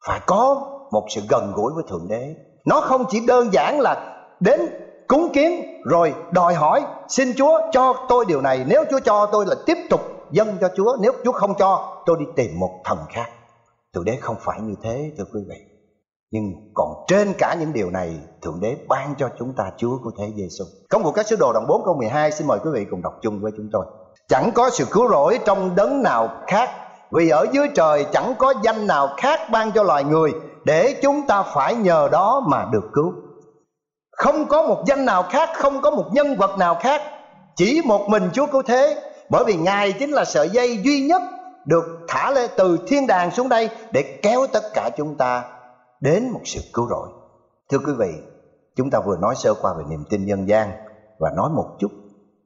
Phải 0.07 0.21
có 0.27 0.69
một 0.93 1.07
sự 1.09 1.21
gần 1.29 1.53
gũi 1.55 1.73
với 1.75 1.85
thượng 1.89 2.09
đế. 2.09 2.35
Nó 2.67 2.81
không 2.81 3.05
chỉ 3.09 3.27
đơn 3.27 3.53
giản 3.53 3.81
là 3.81 4.20
đến 4.41 4.61
cúng 5.07 5.31
kiến 5.33 5.81
rồi 5.85 6.15
đòi 6.33 6.55
hỏi, 6.55 6.83
xin 7.09 7.33
chúa 7.37 7.61
cho 7.73 8.07
tôi 8.09 8.25
điều 8.29 8.41
này, 8.41 8.65
nếu 8.69 8.85
chúa 8.91 9.01
cho 9.01 9.27
tôi 9.27 9.47
là 9.47 9.55
tiếp 9.67 9.79
tục 9.91 10.01
dâng 10.31 10.57
cho 10.61 10.69
chúa, 10.77 10.97
nếu 11.01 11.13
chúa 11.25 11.33
không 11.33 11.55
cho, 11.59 12.03
tôi 12.07 12.17
đi 12.21 12.25
tìm 12.37 12.59
một 12.59 12.81
thần 12.85 12.99
khác. 13.09 13.27
Thượng 13.95 14.05
đế 14.05 14.17
không 14.21 14.37
phải 14.41 14.61
như 14.61 14.75
thế, 14.83 15.13
thưa 15.19 15.25
quý 15.33 15.41
vị. 15.49 15.71
Nhưng 16.33 16.73
còn 16.75 17.05
trên 17.09 17.35
cả 17.39 17.57
những 17.61 17.73
điều 17.73 17.91
này, 17.91 18.19
Thượng 18.43 18.61
Đế 18.61 18.77
ban 18.89 19.15
cho 19.19 19.29
chúng 19.39 19.53
ta 19.57 19.65
Chúa 19.77 19.99
của 20.05 20.11
Thế 20.19 20.33
Giêsu. 20.37 20.65
Công 20.91 21.03
vụ 21.03 21.13
các 21.13 21.27
sứ 21.27 21.37
đồ 21.37 21.53
đoạn 21.53 21.67
4 21.69 21.85
câu 21.85 21.95
12 21.95 22.33
Xin 22.33 22.47
mời 22.47 22.59
quý 22.65 22.71
vị 22.75 22.87
cùng 22.91 23.03
đọc 23.03 23.13
chung 23.23 23.41
với 23.43 23.53
chúng 23.57 23.69
tôi. 23.73 23.87
Chẳng 24.29 24.51
có 24.55 24.71
sự 24.71 24.85
cứu 24.91 25.09
rỗi 25.09 25.39
trong 25.45 25.77
đấng 25.77 26.03
nào 26.03 26.29
khác, 26.47 26.71
Vì 27.13 27.29
ở 27.29 27.47
dưới 27.53 27.69
trời 27.75 28.07
chẳng 28.13 28.35
có 28.39 28.55
danh 28.63 28.87
nào 28.87 29.09
khác 29.17 29.41
ban 29.53 29.73
cho 29.73 29.83
loài 29.83 30.05
người, 30.05 30.33
Để 30.65 31.01
chúng 31.03 31.27
ta 31.27 31.43
phải 31.43 31.75
nhờ 31.75 32.09
đó 32.13 32.47
mà 32.49 32.67
được 32.73 32.85
cứu. 32.93 33.13
Không 34.21 34.49
có 34.49 34.63
một 34.63 34.83
danh 34.87 35.05
nào 35.05 35.23
khác, 35.31 35.49
Không 35.55 35.81
có 35.83 35.91
một 35.91 36.05
nhân 36.13 36.37
vật 36.37 36.59
nào 36.59 36.77
khác 36.81 37.03
Chỉ 37.57 37.81
một 37.85 38.07
mình 38.09 38.31
Chúa 38.33 38.47
cứu 38.47 38.63
thế 38.63 39.03
Bởi 39.31 39.45
vì 39.47 39.55
Ngài 39.55 39.93
chính 39.93 40.11
là 40.11 40.25
sợi 40.25 40.49
dây 40.49 40.79
duy 40.85 41.01
nhất 41.01 41.23
Được 41.67 41.85
thả 42.09 42.31
lên 42.31 42.51
từ 42.57 42.79
thiên 42.87 43.07
đàng 43.07 43.31
xuống 43.31 43.49
đây 43.49 43.69
Để 43.93 44.19
kéo 44.23 44.47
tất 44.53 44.63
cả 44.75 44.91
chúng 44.97 45.17
ta 45.17 45.45
đến 46.01 46.31
một 46.31 46.41
sự 46.45 46.61
cứu 46.73 46.89
rỗi 46.89 47.09
thưa 47.71 47.79
quý 47.79 47.93
vị, 47.99 48.13
chúng 48.77 48.91
ta 48.91 49.01
vừa 49.07 49.17
nói 49.17 49.35
sơ 49.37 49.55
qua 49.55 49.75
về 49.79 49.85
niềm 49.91 50.05
tin 50.11 50.27
nhân 50.27 50.49
gian 50.49 50.71
và 51.19 51.31
nói 51.37 51.51
một 51.51 51.77
chút 51.79 51.91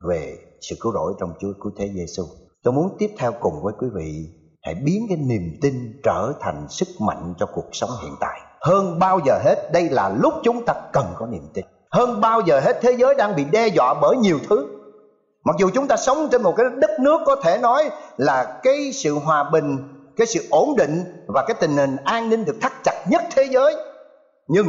về 0.08 0.38
sự 0.60 0.76
cứu 0.80 0.92
rỗi 0.92 1.14
trong 1.20 1.32
Chúa 1.40 1.52
cứu 1.62 1.72
thế 1.78 1.90
Giêsu. 1.94 2.22
Tôi 2.62 2.74
muốn 2.74 2.96
tiếp 2.98 3.10
theo 3.18 3.32
cùng 3.40 3.62
với 3.62 3.74
quý 3.78 3.88
vị 3.94 4.28
hãy 4.62 4.74
biến 4.74 5.06
cái 5.08 5.18
niềm 5.18 5.58
tin 5.62 6.00
trở 6.04 6.32
thành 6.40 6.66
sức 6.68 6.88
mạnh 7.00 7.34
cho 7.38 7.46
cuộc 7.54 7.68
sống 7.72 7.90
hiện 8.02 8.12
tại. 8.20 8.40
Hơn 8.64 8.98
bao 8.98 9.20
giờ 9.24 9.38
hết, 9.44 9.72
đây 9.72 9.90
là 9.90 10.08
lúc 10.08 10.34
chúng 10.42 10.64
ta 10.64 10.74
cần 10.92 11.06
có 11.16 11.26
niềm 11.26 11.48
tin. 11.54 11.64
Hơn 11.90 12.20
bao 12.20 12.40
giờ 12.40 12.60
hết, 12.60 12.78
thế 12.82 12.92
giới 12.98 13.14
đang 13.14 13.36
bị 13.36 13.44
đe 13.44 13.68
dọa 13.68 13.94
bởi 13.94 14.16
nhiều 14.16 14.38
thứ. 14.48 14.66
Mặc 15.44 15.56
dù 15.58 15.70
chúng 15.74 15.88
ta 15.88 15.96
sống 15.96 16.28
trên 16.32 16.42
một 16.42 16.54
cái 16.56 16.66
đất 16.76 16.90
nước 17.00 17.20
có 17.26 17.36
thể 17.42 17.58
nói 17.58 17.90
là 18.16 18.60
cái 18.62 18.92
sự 18.92 19.14
hòa 19.14 19.50
bình, 19.50 19.78
cái 20.16 20.26
sự 20.26 20.40
ổn 20.50 20.76
định 20.76 21.04
và 21.26 21.44
cái 21.46 21.56
tình 21.60 21.76
hình 21.76 21.96
an 22.04 22.28
ninh 22.30 22.44
được 22.44 22.56
thắt 22.60 22.72
chặt 22.84 23.04
nhất 23.10 23.22
thế 23.34 23.44
giới, 23.50 23.76
nhưng 24.48 24.66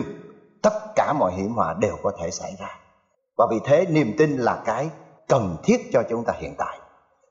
tất 0.62 0.74
cả 0.96 1.14
mọi 1.14 1.32
hiểm 1.34 1.54
họa 1.56 1.76
đều 1.80 1.96
có 2.04 2.12
thể 2.20 2.32
xảy 2.32 2.52
ra 2.60 2.80
và 3.38 3.48
vì 3.52 3.60
thế, 3.66 3.86
niềm 3.90 4.16
tin 4.18 4.38
là 4.38 4.62
cái 4.66 4.90
cần 5.28 5.58
thiết 5.64 5.90
cho 5.94 6.04
chúng 6.10 6.24
ta 6.24 6.34
hiện 6.38 6.56
tại 6.58 6.80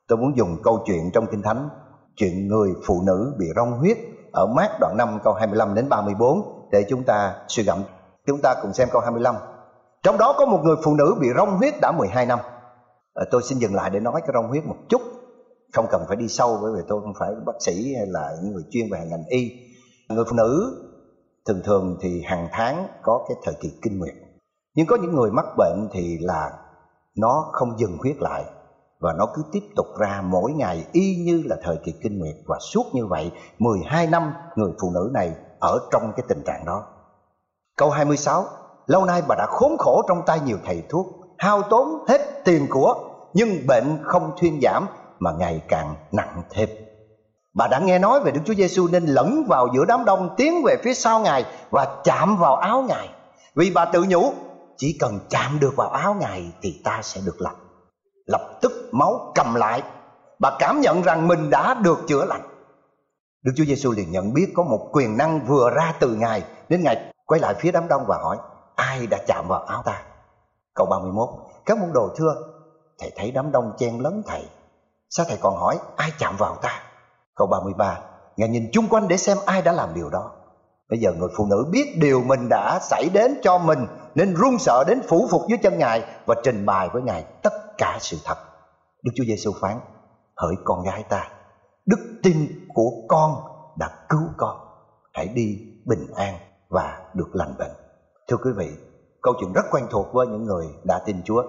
tôi 0.08 0.18
muốn 0.18 0.36
dùng 0.36 0.56
câu 0.62 0.84
chuyện 0.86 1.10
trong 1.14 1.26
kinh 1.30 1.42
thánh, 1.42 1.68
chuyện 2.16 2.48
người 2.48 2.70
phụ 2.86 3.02
nữ 3.06 3.34
bị 3.38 3.46
rong 3.56 3.72
huyết 3.78 3.98
ở 4.34 4.46
mát 4.46 4.70
đoạn 4.80 4.96
5 4.96 5.18
câu 5.24 5.34
25 5.34 5.74
đến 5.74 5.88
34 5.88 6.68
để 6.72 6.86
chúng 6.88 7.02
ta 7.02 7.34
suy 7.48 7.62
gẫm. 7.62 7.82
Chúng 8.26 8.40
ta 8.42 8.54
cùng 8.62 8.72
xem 8.72 8.88
câu 8.92 9.00
25 9.02 9.34
trong 10.04 10.18
đó 10.18 10.34
có 10.38 10.46
một 10.46 10.60
người 10.64 10.76
phụ 10.84 10.94
nữ 10.94 11.14
bị 11.20 11.28
rong 11.36 11.56
huyết 11.56 11.74
đã 11.80 11.92
12 11.92 12.26
năm. 12.26 12.38
À, 13.14 13.24
tôi 13.30 13.42
xin 13.42 13.58
dừng 13.58 13.74
lại 13.74 13.90
để 13.90 14.00
nói 14.00 14.20
cái 14.20 14.30
rong 14.34 14.48
huyết 14.48 14.64
một 14.64 14.76
chút. 14.88 15.02
Không 15.72 15.86
cần 15.90 16.04
phải 16.08 16.16
đi 16.16 16.28
sâu 16.28 16.58
bởi 16.62 16.72
vì 16.76 16.80
tôi 16.88 17.00
không 17.00 17.12
phải 17.18 17.28
bác 17.46 17.52
sĩ 17.60 17.94
hay 17.94 18.06
là 18.06 18.30
những 18.42 18.52
người 18.52 18.62
chuyên 18.70 18.86
về 18.92 18.98
ngành 19.10 19.24
y. 19.28 19.50
Người 20.08 20.24
phụ 20.30 20.36
nữ 20.36 20.80
thường 21.46 21.60
thường 21.64 21.96
thì 22.00 22.22
hàng 22.26 22.48
tháng 22.52 22.88
có 23.02 23.24
cái 23.28 23.36
thời 23.44 23.54
kỳ 23.60 23.68
kinh 23.82 23.98
nguyệt. 23.98 24.14
Nhưng 24.74 24.86
có 24.86 24.96
những 25.02 25.14
người 25.14 25.30
mắc 25.30 25.46
bệnh 25.56 25.88
thì 25.92 26.18
là 26.20 26.50
nó 27.16 27.50
không 27.52 27.78
dừng 27.78 27.98
huyết 27.98 28.16
lại 28.20 28.44
và 29.04 29.12
nó 29.12 29.26
cứ 29.34 29.42
tiếp 29.52 29.62
tục 29.76 29.86
ra 29.98 30.22
mỗi 30.24 30.52
ngày, 30.52 30.86
y 30.92 31.16
như 31.16 31.42
là 31.44 31.56
thời 31.62 31.76
kỳ 31.84 31.92
kinh 32.02 32.18
nguyệt 32.18 32.36
và 32.46 32.58
suốt 32.60 32.84
như 32.92 33.06
vậy 33.06 33.32
12 33.58 34.06
năm, 34.06 34.32
người 34.56 34.72
phụ 34.80 34.90
nữ 34.94 35.10
này 35.12 35.32
ở 35.60 35.78
trong 35.90 36.12
cái 36.16 36.24
tình 36.28 36.42
trạng 36.46 36.64
đó. 36.64 36.82
Câu 37.76 37.90
26 37.90 38.44
Lâu 38.86 39.04
nay 39.04 39.22
bà 39.28 39.34
đã 39.34 39.46
khốn 39.46 39.76
khổ 39.78 40.02
trong 40.08 40.22
tay 40.26 40.40
nhiều 40.40 40.56
thầy 40.64 40.82
thuốc, 40.88 41.06
Hao 41.38 41.62
tốn 41.62 42.04
hết 42.08 42.44
tiền 42.44 42.66
của, 42.70 42.94
Nhưng 43.34 43.66
bệnh 43.66 43.98
không 44.04 44.32
thuyên 44.40 44.60
giảm 44.62 44.86
mà 45.18 45.32
ngày 45.38 45.62
càng 45.68 45.94
nặng 46.12 46.42
thêm. 46.50 46.68
Bà 47.54 47.66
đã 47.68 47.78
nghe 47.78 47.98
nói 47.98 48.20
về 48.20 48.30
Đức 48.30 48.40
Chúa 48.44 48.54
Giêsu 48.54 48.88
nên 48.88 49.06
lẫn 49.06 49.44
vào 49.48 49.68
giữa 49.74 49.84
đám 49.84 50.04
đông, 50.04 50.34
tiến 50.36 50.62
về 50.62 50.76
phía 50.84 50.94
sau 50.94 51.20
Ngài 51.20 51.44
và 51.70 51.96
chạm 52.04 52.36
vào 52.36 52.56
áo 52.56 52.84
Ngài. 52.88 53.08
Vì 53.54 53.70
bà 53.70 53.84
tự 53.84 54.04
nhủ, 54.08 54.32
chỉ 54.76 54.96
cần 55.00 55.18
chạm 55.30 55.60
được 55.60 55.76
vào 55.76 55.88
áo 55.88 56.14
Ngài 56.14 56.52
thì 56.62 56.80
ta 56.84 57.00
sẽ 57.02 57.20
được 57.26 57.40
lành. 57.40 57.63
Lập 58.26 58.58
tức 58.60 58.72
máu 58.92 59.32
cầm 59.34 59.54
lại. 59.54 59.82
Bà 60.38 60.56
cảm 60.58 60.80
nhận 60.80 61.02
rằng 61.02 61.28
mình 61.28 61.50
đã 61.50 61.74
được 61.74 61.98
chữa 62.08 62.24
lành. 62.24 62.42
Đức 63.42 63.52
Chúa 63.56 63.64
Giêsu 63.64 63.92
liền 63.92 64.10
nhận 64.10 64.34
biết 64.34 64.52
có 64.54 64.62
một 64.62 64.88
quyền 64.92 65.16
năng 65.16 65.40
vừa 65.46 65.70
ra 65.70 65.94
từ 66.00 66.14
Ngài 66.14 66.42
đến 66.68 66.82
Ngài 66.82 67.12
quay 67.26 67.40
lại 67.40 67.54
phía 67.58 67.72
đám 67.72 67.88
đông 67.88 68.04
và 68.06 68.18
hỏi, 68.22 68.36
ai 68.76 69.06
đã 69.06 69.18
chạm 69.26 69.48
vào 69.48 69.62
áo 69.62 69.82
ta. 69.82 70.02
Câu 70.74 70.86
31 70.86 71.28
Các 71.66 71.78
môn 71.78 71.92
đồ 71.92 72.08
thưa, 72.16 72.34
Thầy 72.98 73.12
thấy 73.16 73.30
đám 73.30 73.52
đông 73.52 73.72
chen 73.78 74.00
lấn 74.00 74.22
thầy 74.26 74.42
Sao 75.10 75.26
thầy 75.28 75.38
còn 75.40 75.56
hỏi 75.56 75.78
ai 75.96 76.12
chạm 76.18 76.36
vào 76.38 76.56
ta 76.62 76.82
Câu 77.34 77.46
33 77.46 78.00
Ngài 78.36 78.48
nhìn 78.48 78.68
chung 78.72 78.88
quanh 78.90 79.08
để 79.08 79.16
xem 79.16 79.38
ai 79.46 79.62
đã 79.62 79.72
làm 79.72 79.94
điều 79.94 80.10
đó 80.10 80.30
Bây 80.90 80.98
giờ 80.98 81.12
người 81.12 81.28
phụ 81.36 81.46
nữ 81.46 81.66
biết 81.72 81.94
điều 82.00 82.22
mình 82.22 82.48
đã 82.50 82.78
xảy 82.82 83.08
đến 83.14 83.34
cho 83.42 83.58
mình, 83.58 83.86
Nên 84.14 84.34
run 84.34 84.58
sợ 84.58 84.84
đến 84.86 85.00
phủ 85.08 85.28
phục 85.30 85.42
dưới 85.48 85.58
chân 85.62 85.78
Ngài 85.78 86.04
Và 86.26 86.34
trình 86.44 86.66
bày 86.66 86.88
với 86.92 87.02
Ngài 87.02 87.24
tất 87.42 87.52
cả 87.78 87.98
sự 88.00 88.16
thật. 88.24 88.36
Đức 89.02 89.12
chúa 89.14 89.24
giêsu 89.24 89.52
phán, 89.60 89.80
hỡi 90.36 90.54
con 90.64 90.82
gái 90.82 91.04
ta, 91.08 91.28
đức 91.86 91.98
tin 92.22 92.36
của 92.74 92.90
con 93.08 93.32
đã 93.78 94.06
cứu 94.08 94.28
con. 94.36 94.56
Hãy 95.12 95.28
đi 95.28 95.58
bình 95.86 96.06
an 96.16 96.34
và 96.68 97.10
được 97.14 97.28
lành 97.32 97.54
bệnh. 97.58 97.72
Thưa 98.28 98.36
quý 98.36 98.50
vị, 98.56 98.70
câu 99.22 99.34
chuyện 99.40 99.52
rất 99.52 99.64
quen 99.70 99.84
thuộc 99.90 100.06
với 100.12 100.26
những 100.26 100.44
người 100.44 100.66
đã 100.84 101.02
tin 101.06 101.22
chúa. 101.24 101.42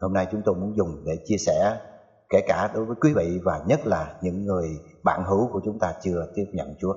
Hôm 0.00 0.12
nay 0.12 0.26
chúng 0.32 0.42
tôi 0.44 0.54
muốn 0.54 0.76
dùng 0.76 1.02
để 1.04 1.12
chia 1.24 1.36
sẻ 1.36 1.80
kể 2.28 2.40
cả 2.48 2.70
đối 2.74 2.84
với 2.84 2.96
quý 3.00 3.12
vị 3.16 3.40
và 3.44 3.62
nhất 3.66 3.86
là 3.86 4.14
những 4.22 4.44
người 4.44 4.68
bạn 5.04 5.24
hữu 5.24 5.48
của 5.52 5.60
chúng 5.64 5.78
ta 5.78 5.94
chưa 6.02 6.26
tiếp 6.34 6.44
nhận 6.52 6.74
chúa. 6.80 6.94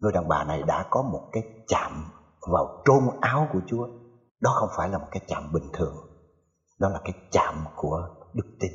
Người 0.00 0.12
đàn 0.12 0.28
bà 0.28 0.44
này 0.44 0.62
đã 0.62 0.86
có 0.90 1.02
một 1.02 1.28
cái 1.32 1.42
chạm 1.68 2.04
vào 2.52 2.82
trôn 2.84 3.20
áo 3.20 3.48
của 3.52 3.60
chúa. 3.66 3.88
Đó 4.40 4.50
không 4.54 4.68
phải 4.76 4.88
là 4.88 4.98
một 4.98 5.06
cái 5.10 5.22
chạm 5.28 5.52
bình 5.52 5.70
thường. 5.72 5.94
Đó 6.78 6.88
là 6.88 7.00
cái 7.04 7.12
chạm 7.30 7.64
của 7.76 8.08
đức 8.36 8.46
tin 8.60 8.70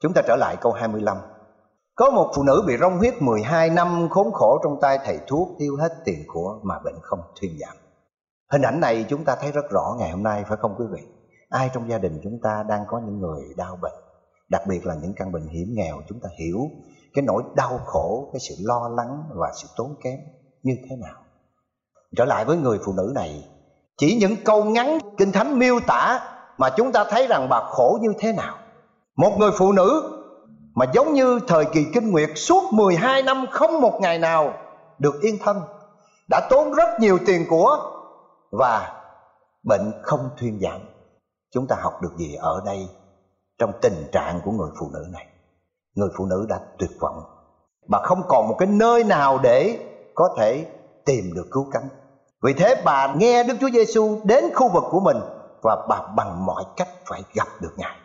chúng 0.00 0.12
ta 0.12 0.22
trở 0.26 0.36
lại 0.36 0.56
câu 0.60 0.72
25 0.72 1.16
có 1.98 2.10
một 2.10 2.30
phụ 2.34 2.42
nữ 2.42 2.64
bị 2.66 2.76
rong 2.80 2.98
huyết 2.98 3.22
12 3.22 3.70
năm 3.70 4.08
khốn 4.10 4.32
khổ 4.32 4.58
trong 4.64 4.78
tay 4.80 4.98
thầy 5.04 5.18
thuốc 5.26 5.48
tiêu 5.58 5.76
hết 5.76 5.92
tiền 6.04 6.24
của 6.26 6.60
mà 6.62 6.74
bệnh 6.84 6.94
không 7.02 7.20
thuyên 7.40 7.52
giảm. 7.60 7.76
Hình 8.52 8.62
ảnh 8.62 8.80
này 8.80 9.06
chúng 9.08 9.24
ta 9.24 9.36
thấy 9.40 9.52
rất 9.52 9.70
rõ 9.70 9.96
ngày 9.98 10.10
hôm 10.10 10.22
nay 10.22 10.44
phải 10.48 10.56
không 10.60 10.74
quý 10.78 10.84
vị? 10.92 11.00
Ai 11.48 11.70
trong 11.74 11.90
gia 11.90 11.98
đình 11.98 12.20
chúng 12.22 12.40
ta 12.42 12.64
đang 12.68 12.84
có 12.88 13.00
những 13.06 13.20
người 13.20 13.42
đau 13.56 13.78
bệnh, 13.82 14.02
đặc 14.50 14.62
biệt 14.68 14.86
là 14.86 14.94
những 14.94 15.12
căn 15.16 15.32
bệnh 15.32 15.46
hiểm 15.46 15.68
nghèo 15.70 15.96
chúng 16.08 16.20
ta 16.20 16.28
hiểu 16.38 16.58
cái 17.14 17.22
nỗi 17.22 17.42
đau 17.56 17.80
khổ, 17.86 18.30
cái 18.32 18.40
sự 18.40 18.54
lo 18.58 18.88
lắng 18.96 19.22
và 19.34 19.52
sự 19.62 19.68
tốn 19.76 19.94
kém 20.04 20.18
như 20.62 20.74
thế 20.90 20.96
nào. 20.96 21.22
Trở 22.16 22.24
lại 22.24 22.44
với 22.44 22.56
người 22.56 22.78
phụ 22.84 22.92
nữ 22.92 23.12
này, 23.14 23.48
chỉ 23.96 24.16
những 24.20 24.34
câu 24.44 24.64
ngắn 24.64 24.98
kinh 25.18 25.32
thánh 25.32 25.58
miêu 25.58 25.80
tả 25.86 26.20
mà 26.58 26.70
chúng 26.76 26.92
ta 26.92 27.04
thấy 27.10 27.26
rằng 27.26 27.48
bà 27.50 27.60
khổ 27.70 27.98
như 28.02 28.12
thế 28.18 28.32
nào. 28.32 28.58
Một 29.18 29.38
người 29.38 29.50
phụ 29.58 29.72
nữ 29.72 30.02
mà 30.74 30.86
giống 30.94 31.12
như 31.12 31.40
thời 31.46 31.64
kỳ 31.64 31.86
kinh 31.94 32.10
nguyệt 32.10 32.30
suốt 32.36 32.72
12 32.72 33.22
năm 33.22 33.46
không 33.50 33.80
một 33.80 33.98
ngày 34.00 34.18
nào 34.18 34.52
được 34.98 35.20
yên 35.20 35.38
thân, 35.42 35.62
đã 36.30 36.48
tốn 36.50 36.72
rất 36.72 37.00
nhiều 37.00 37.18
tiền 37.26 37.46
của 37.50 37.78
và 38.50 39.02
bệnh 39.62 39.92
không 40.02 40.30
thuyên 40.38 40.60
giảm. 40.60 40.80
Chúng 41.54 41.66
ta 41.66 41.76
học 41.80 42.02
được 42.02 42.16
gì 42.16 42.34
ở 42.34 42.62
đây 42.64 42.88
trong 43.58 43.72
tình 43.82 44.06
trạng 44.12 44.40
của 44.44 44.50
người 44.50 44.70
phụ 44.80 44.90
nữ 44.92 45.06
này? 45.12 45.26
Người 45.94 46.08
phụ 46.16 46.26
nữ 46.26 46.46
đã 46.48 46.60
tuyệt 46.78 46.90
vọng 47.00 47.22
bà 47.88 47.98
không 48.02 48.22
còn 48.28 48.48
một 48.48 48.56
cái 48.58 48.68
nơi 48.68 49.04
nào 49.04 49.38
để 49.42 49.78
có 50.14 50.34
thể 50.38 50.66
tìm 51.04 51.24
được 51.34 51.46
cứu 51.50 51.66
cánh. 51.72 51.88
Vì 52.42 52.52
thế 52.52 52.82
bà 52.84 53.14
nghe 53.14 53.44
Đức 53.44 53.54
Chúa 53.60 53.70
Giêsu 53.70 54.20
đến 54.24 54.44
khu 54.54 54.68
vực 54.68 54.84
của 54.90 55.00
mình 55.00 55.16
và 55.62 55.86
bà 55.88 56.02
bằng 56.16 56.46
mọi 56.46 56.64
cách 56.76 56.88
phải 57.06 57.22
gặp 57.34 57.48
được 57.60 57.72
Ngài. 57.76 57.96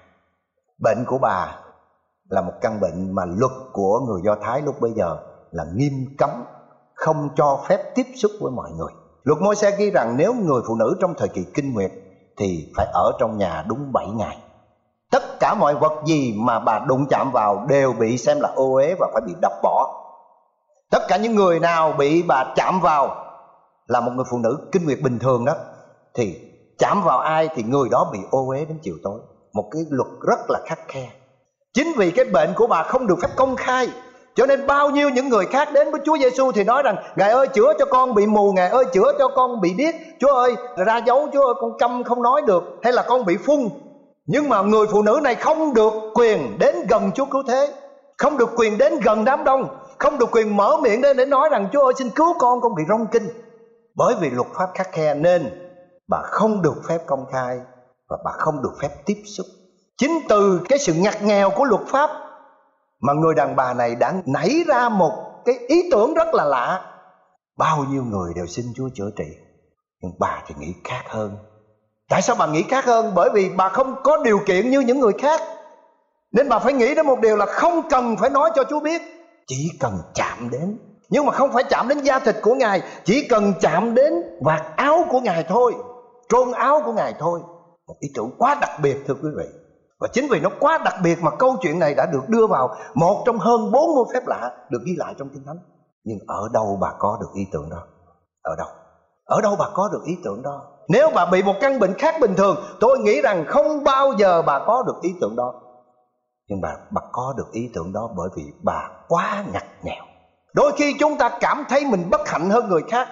Bệnh 0.83 1.05
của 1.07 1.17
bà 1.17 1.55
là 2.29 2.41
một 2.41 2.53
căn 2.61 2.79
bệnh 2.79 3.15
mà 3.15 3.23
luật 3.25 3.51
của 3.73 3.99
người 3.99 4.21
Do 4.25 4.35
Thái 4.41 4.61
lúc 4.61 4.75
bây 4.81 4.91
giờ 4.91 5.17
là 5.51 5.63
nghiêm 5.75 5.93
cấm, 6.17 6.29
không 6.93 7.29
cho 7.35 7.59
phép 7.67 7.95
tiếp 7.95 8.07
xúc 8.15 8.31
với 8.41 8.51
mọi 8.51 8.71
người. 8.71 8.91
Luật 9.23 9.41
môi 9.41 9.55
xe 9.55 9.75
ghi 9.77 9.91
rằng 9.91 10.17
nếu 10.17 10.33
người 10.33 10.61
phụ 10.67 10.75
nữ 10.75 10.97
trong 11.01 11.13
thời 11.17 11.27
kỳ 11.27 11.45
kinh 11.53 11.73
nguyệt 11.73 11.91
thì 12.37 12.71
phải 12.77 12.85
ở 12.93 13.11
trong 13.19 13.37
nhà 13.37 13.65
đúng 13.67 13.91
7 13.93 14.07
ngày. 14.07 14.37
Tất 15.11 15.23
cả 15.39 15.55
mọi 15.59 15.75
vật 15.75 15.93
gì 16.05 16.35
mà 16.37 16.59
bà 16.59 16.79
đụng 16.79 17.05
chạm 17.09 17.31
vào 17.31 17.65
đều 17.69 17.93
bị 17.93 18.17
xem 18.17 18.39
là 18.39 18.49
ô 18.55 18.73
uế 18.73 18.95
và 18.99 19.09
phải 19.13 19.21
bị 19.25 19.33
đập 19.41 19.51
bỏ. 19.63 20.03
Tất 20.91 20.99
cả 21.07 21.17
những 21.17 21.35
người 21.35 21.59
nào 21.59 21.93
bị 21.97 22.23
bà 22.27 22.53
chạm 22.55 22.79
vào 22.81 23.15
là 23.87 24.01
một 24.01 24.11
người 24.15 24.25
phụ 24.31 24.37
nữ 24.37 24.69
kinh 24.71 24.85
nguyệt 24.85 24.99
bình 25.03 25.19
thường 25.19 25.45
đó, 25.45 25.53
thì 26.13 26.37
chạm 26.77 27.03
vào 27.03 27.19
ai 27.19 27.49
thì 27.55 27.63
người 27.63 27.89
đó 27.89 28.09
bị 28.13 28.19
ô 28.31 28.47
uế 28.47 28.65
đến 28.65 28.79
chiều 28.81 28.95
tối. 29.03 29.19
Một 29.53 29.69
cái 29.71 29.81
luật 29.89 30.07
rất 30.27 30.49
là 30.49 30.59
khắc 30.65 30.79
khe. 30.87 31.09
Chính 31.73 31.87
vì 31.97 32.11
cái 32.11 32.25
bệnh 32.25 32.53
của 32.55 32.67
bà 32.67 32.83
không 32.83 33.07
được 33.07 33.15
phép 33.21 33.29
công 33.35 33.55
khai, 33.55 33.89
cho 34.35 34.45
nên 34.45 34.67
bao 34.67 34.89
nhiêu 34.89 35.09
những 35.09 35.29
người 35.29 35.45
khác 35.45 35.73
đến 35.73 35.91
với 35.91 36.01
Chúa 36.05 36.17
Giêsu 36.17 36.51
thì 36.51 36.63
nói 36.63 36.83
rằng, 36.83 36.95
Ngài 37.15 37.31
ơi, 37.31 37.47
chữa 37.47 37.73
cho 37.79 37.85
con 37.85 38.15
bị 38.15 38.27
mù, 38.27 38.51
Ngài 38.51 38.69
ơi, 38.69 38.85
chữa 38.93 39.11
cho 39.19 39.27
con 39.27 39.61
bị 39.61 39.73
điếc. 39.73 39.95
Chúa 40.19 40.33
ơi, 40.33 40.55
ra 40.85 40.97
dấu, 40.97 41.27
Chúa 41.33 41.45
ơi, 41.45 41.53
con 41.61 41.77
câm 41.79 42.03
không 42.03 42.21
nói 42.21 42.41
được, 42.47 42.63
Hay 42.83 42.93
là 42.93 43.01
con 43.07 43.25
bị 43.25 43.37
phun. 43.37 43.69
Nhưng 44.25 44.49
mà 44.49 44.61
người 44.61 44.87
phụ 44.91 45.01
nữ 45.01 45.19
này 45.23 45.35
không 45.35 45.73
được 45.73 45.93
quyền 46.13 46.57
đến 46.59 46.75
gần 46.89 47.11
Chúa 47.15 47.25
cứu 47.25 47.43
thế, 47.47 47.73
Không 48.17 48.37
được 48.37 48.49
quyền 48.55 48.77
đến 48.77 48.99
gần 49.03 49.25
đám 49.25 49.43
đông, 49.43 49.67
Không 49.97 50.19
được 50.19 50.31
quyền 50.31 50.57
mở 50.57 50.77
miệng 50.81 51.01
lên 51.01 51.17
để 51.17 51.25
nói 51.25 51.49
rằng, 51.51 51.69
Chúa 51.73 51.83
ơi, 51.83 51.93
xin 51.97 52.09
cứu 52.09 52.33
con 52.39 52.61
con 52.61 52.75
bị 52.75 52.83
rong 52.89 53.07
kinh. 53.11 53.27
Bởi 53.95 54.15
vì 54.21 54.29
luật 54.29 54.47
pháp 54.57 54.69
khắc 54.73 54.91
khe 54.91 55.13
nên 55.15 55.69
Bà 56.07 56.21
không 56.23 56.61
được 56.61 56.75
phép 56.87 56.99
công 57.05 57.25
khai. 57.31 57.59
Và 58.09 58.17
bà 58.25 58.31
không 58.31 58.63
được 58.63 58.73
phép 58.81 58.89
tiếp 59.05 59.23
xúc. 59.25 59.45
Chính 59.97 60.19
từ 60.29 60.61
cái 60.69 60.79
sự 60.79 60.93
ngặt 60.93 61.23
nghèo 61.23 61.49
của 61.49 61.63
luật 61.63 61.81
pháp 61.87 62.09
mà 62.99 63.13
người 63.13 63.35
đàn 63.35 63.55
bà 63.55 63.73
này 63.73 63.95
đã 63.95 64.13
nảy 64.25 64.63
ra 64.67 64.89
một 64.89 65.11
cái 65.45 65.55
ý 65.67 65.89
tưởng 65.91 66.13
rất 66.13 66.27
là 66.33 66.45
lạ. 66.45 66.85
Bao 67.57 67.85
nhiêu 67.89 68.03
người 68.03 68.33
đều 68.35 68.45
xin 68.47 68.65
chúa 68.75 68.89
chữa 68.95 69.09
trị, 69.15 69.25
nhưng 70.01 70.11
bà 70.19 70.43
thì 70.47 70.55
nghĩ 70.57 70.73
khác 70.83 71.03
hơn. 71.07 71.37
Tại 72.09 72.21
sao 72.21 72.35
bà 72.39 72.47
nghĩ 72.47 72.63
khác 72.63 72.85
hơn? 72.85 73.11
Bởi 73.15 73.29
vì 73.33 73.49
bà 73.49 73.69
không 73.69 73.95
có 74.03 74.17
điều 74.17 74.39
kiện 74.45 74.69
như 74.69 74.79
những 74.79 74.99
người 74.99 75.13
khác. 75.19 75.41
Nên 76.31 76.49
bà 76.49 76.59
phải 76.59 76.73
nghĩ 76.73 76.95
đến 76.95 77.05
một 77.05 77.19
điều 77.19 77.35
là 77.35 77.45
không 77.45 77.89
cần 77.89 78.15
phải 78.17 78.29
nói 78.29 78.51
cho 78.55 78.63
chúa 78.69 78.79
biết. 78.79 79.01
Chỉ 79.47 79.69
cần 79.79 79.93
chạm 80.15 80.49
đến. 80.49 80.79
Nhưng 81.09 81.25
mà 81.25 81.31
không 81.31 81.51
phải 81.51 81.63
chạm 81.63 81.87
đến 81.87 81.99
da 81.99 82.19
thịt 82.19 82.35
của 82.41 82.55
ngài, 82.55 82.81
chỉ 83.03 83.27
cần 83.27 83.53
chạm 83.61 83.93
đến 83.93 84.13
vạt 84.41 84.61
áo 84.75 85.05
của 85.09 85.19
ngài 85.19 85.43
thôi, 85.43 85.73
trôn 86.29 86.51
áo 86.51 86.81
của 86.85 86.93
ngài 86.93 87.13
thôi 87.19 87.39
một 87.87 87.95
ý 87.99 88.09
tưởng 88.15 88.31
quá 88.37 88.57
đặc 88.61 88.71
biệt 88.81 88.97
thưa 89.07 89.13
quý 89.13 89.29
vị 89.37 89.45
và 90.03 90.09
chính 90.13 90.27
vì 90.29 90.39
nó 90.39 90.49
quá 90.59 90.77
đặc 90.85 90.93
biệt 91.03 91.17
mà 91.21 91.31
câu 91.39 91.55
chuyện 91.61 91.79
này 91.79 91.95
đã 91.95 92.05
được 92.05 92.29
đưa 92.29 92.47
vào 92.47 92.75
một 92.93 93.23
trong 93.25 93.37
hơn 93.37 93.71
40 93.71 94.05
phép 94.13 94.27
lạ 94.27 94.51
được 94.69 94.79
ghi 94.85 94.95
lại 94.97 95.13
trong 95.17 95.29
Kinh 95.33 95.43
Thánh. 95.45 95.57
Nhưng 96.03 96.17
ở 96.27 96.49
đâu 96.53 96.77
bà 96.81 96.93
có 96.99 97.17
được 97.21 97.29
ý 97.35 97.47
tưởng 97.51 97.69
đó? 97.69 97.77
Ở 98.41 98.55
đâu? 98.57 98.67
Ở 99.25 99.41
đâu 99.41 99.55
bà 99.59 99.65
có 99.73 99.89
được 99.91 100.01
ý 100.05 100.13
tưởng 100.23 100.41
đó? 100.41 100.61
Nếu 100.87 101.09
bà 101.15 101.25
bị 101.25 101.43
một 101.43 101.53
căn 101.61 101.79
bệnh 101.79 101.93
khác 101.93 102.15
bình 102.21 102.35
thường, 102.35 102.57
tôi 102.79 102.99
nghĩ 102.99 103.21
rằng 103.21 103.45
không 103.47 103.83
bao 103.83 104.13
giờ 104.17 104.41
bà 104.41 104.59
có 104.65 104.83
được 104.87 104.95
ý 105.01 105.13
tưởng 105.21 105.35
đó. 105.35 105.53
Nhưng 106.47 106.61
bà 106.61 106.77
bà 106.91 107.01
có 107.11 107.33
được 107.37 107.51
ý 107.51 107.69
tưởng 107.73 107.93
đó 107.93 108.09
bởi 108.17 108.29
vì 108.35 108.43
bà 108.63 108.89
quá 109.07 109.43
ngặt 109.53 109.63
nghèo. 109.83 110.03
Đôi 110.53 110.71
khi 110.77 110.95
chúng 110.99 111.17
ta 111.17 111.37
cảm 111.39 111.65
thấy 111.69 111.85
mình 111.85 112.09
bất 112.11 112.27
hạnh 112.27 112.49
hơn 112.49 112.69
người 112.69 112.81
khác 112.87 113.07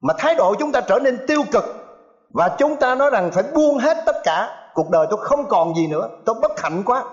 mà 0.00 0.14
thái 0.18 0.34
độ 0.34 0.54
chúng 0.58 0.72
ta 0.72 0.80
trở 0.80 0.98
nên 0.98 1.26
tiêu 1.26 1.42
cực 1.52 1.64
và 2.34 2.56
chúng 2.58 2.76
ta 2.76 2.94
nói 2.94 3.10
rằng 3.10 3.30
phải 3.32 3.44
buông 3.54 3.78
hết 3.78 3.96
tất 4.06 4.16
cả. 4.24 4.58
Cuộc 4.74 4.90
đời 4.90 5.06
tôi 5.10 5.20
không 5.22 5.48
còn 5.48 5.74
gì 5.74 5.86
nữa. 5.86 6.08
Tôi 6.24 6.36
bất 6.42 6.60
hạnh 6.60 6.82
quá. 6.86 7.04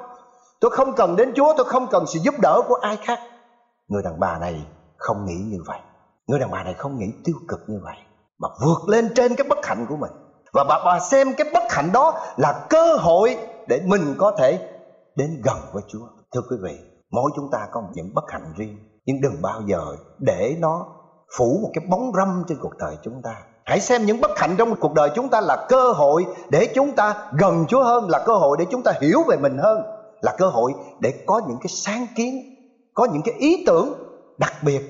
Tôi 0.59 0.71
không 0.71 0.93
cần 0.95 1.15
đến 1.15 1.33
chúa. 1.35 1.53
Tôi 1.57 1.65
không 1.65 1.87
cần 1.87 2.05
sự 2.07 2.19
giúp 2.19 2.35
đỡ 2.41 2.61
của 2.67 2.75
ai 2.75 2.97
khác. 3.03 3.19
Người 3.87 4.03
đàn 4.03 4.19
bà 4.19 4.37
này 4.39 4.65
không 4.97 5.25
nghĩ 5.25 5.35
như 5.35 5.57
vậy. 5.67 5.79
Người 6.27 6.39
đàn 6.39 6.51
bà 6.51 6.63
này 6.63 6.73
không 6.73 6.97
nghĩ 6.97 7.07
tiêu 7.23 7.35
cực 7.47 7.59
như 7.67 7.79
vậy. 7.83 7.95
Mà 8.39 8.47
vượt 8.65 8.89
lên 8.89 9.13
trên 9.15 9.35
cái 9.35 9.47
bất 9.49 9.65
hạnh 9.65 9.85
của 9.89 9.95
mình. 9.95 10.11
Và 10.53 10.63
bà 10.69 10.79
bà 10.85 10.99
xem 10.99 11.33
cái 11.37 11.51
bất 11.53 11.63
hạnh 11.69 11.89
đó 11.93 12.19
là 12.37 12.65
cơ 12.69 12.95
hội 12.95 13.37
để 13.67 13.81
mình 13.85 14.15
có 14.17 14.31
thể 14.37 14.69
đến 15.15 15.41
gần 15.43 15.57
với 15.73 15.83
chúa. 15.87 16.07
Thưa 16.33 16.41
quý 16.49 16.57
vị, 16.63 16.79
mỗi 17.11 17.31
chúng 17.35 17.51
ta 17.51 17.67
có 17.71 17.81
những 17.93 18.13
bất 18.13 18.23
hạnh 18.27 18.53
riêng. 18.57 18.77
Nhưng 19.05 19.21
đừng 19.21 19.41
bao 19.41 19.61
giờ 19.65 19.81
để 20.19 20.55
nó 20.59 20.85
phủ 21.37 21.59
một 21.61 21.69
cái 21.73 21.85
bóng 21.89 22.11
râm 22.17 22.43
trên 22.47 22.57
cuộc 22.61 22.77
đời 22.77 22.97
chúng 23.03 23.21
ta. 23.23 23.35
Hãy 23.69 23.79
xem 23.79 24.05
những 24.05 24.21
bất 24.21 24.31
hạnh 24.37 24.55
trong 24.57 24.75
cuộc 24.79 24.93
đời 24.93 25.09
chúng 25.15 25.29
ta 25.29 25.41
là 25.41 25.65
cơ 25.69 25.91
hội 25.91 26.25
để 26.49 26.71
chúng 26.75 26.95
ta 26.95 27.31
gần 27.31 27.65
Chúa 27.67 27.83
hơn, 27.83 28.09
là 28.09 28.23
cơ 28.25 28.35
hội 28.35 28.57
để 28.59 28.65
chúng 28.71 28.83
ta 28.83 28.93
hiểu 29.01 29.19
về 29.27 29.37
mình 29.37 29.57
hơn, 29.57 29.81
là 30.21 30.35
cơ 30.37 30.49
hội 30.49 30.73
để 30.99 31.23
có 31.27 31.41
những 31.47 31.57
cái 31.61 31.67
sáng 31.67 32.07
kiến, 32.15 32.35
có 32.93 33.07
những 33.13 33.21
cái 33.25 33.35
ý 33.39 33.63
tưởng 33.67 33.93
đặc 34.37 34.53
biệt 34.65 34.81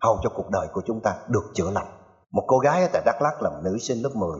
hầu 0.00 0.18
cho 0.22 0.30
cuộc 0.34 0.50
đời 0.50 0.66
của 0.72 0.82
chúng 0.86 1.00
ta 1.00 1.14
được 1.28 1.44
chữa 1.54 1.70
lành. 1.70 1.86
Một 2.30 2.44
cô 2.46 2.58
gái 2.58 2.82
ở 2.82 2.88
tại 2.92 3.02
Đắk 3.06 3.22
Lắk 3.22 3.42
là 3.42 3.50
một 3.50 3.60
nữ 3.62 3.78
sinh 3.78 4.02
lớp 4.02 4.10
10 4.14 4.30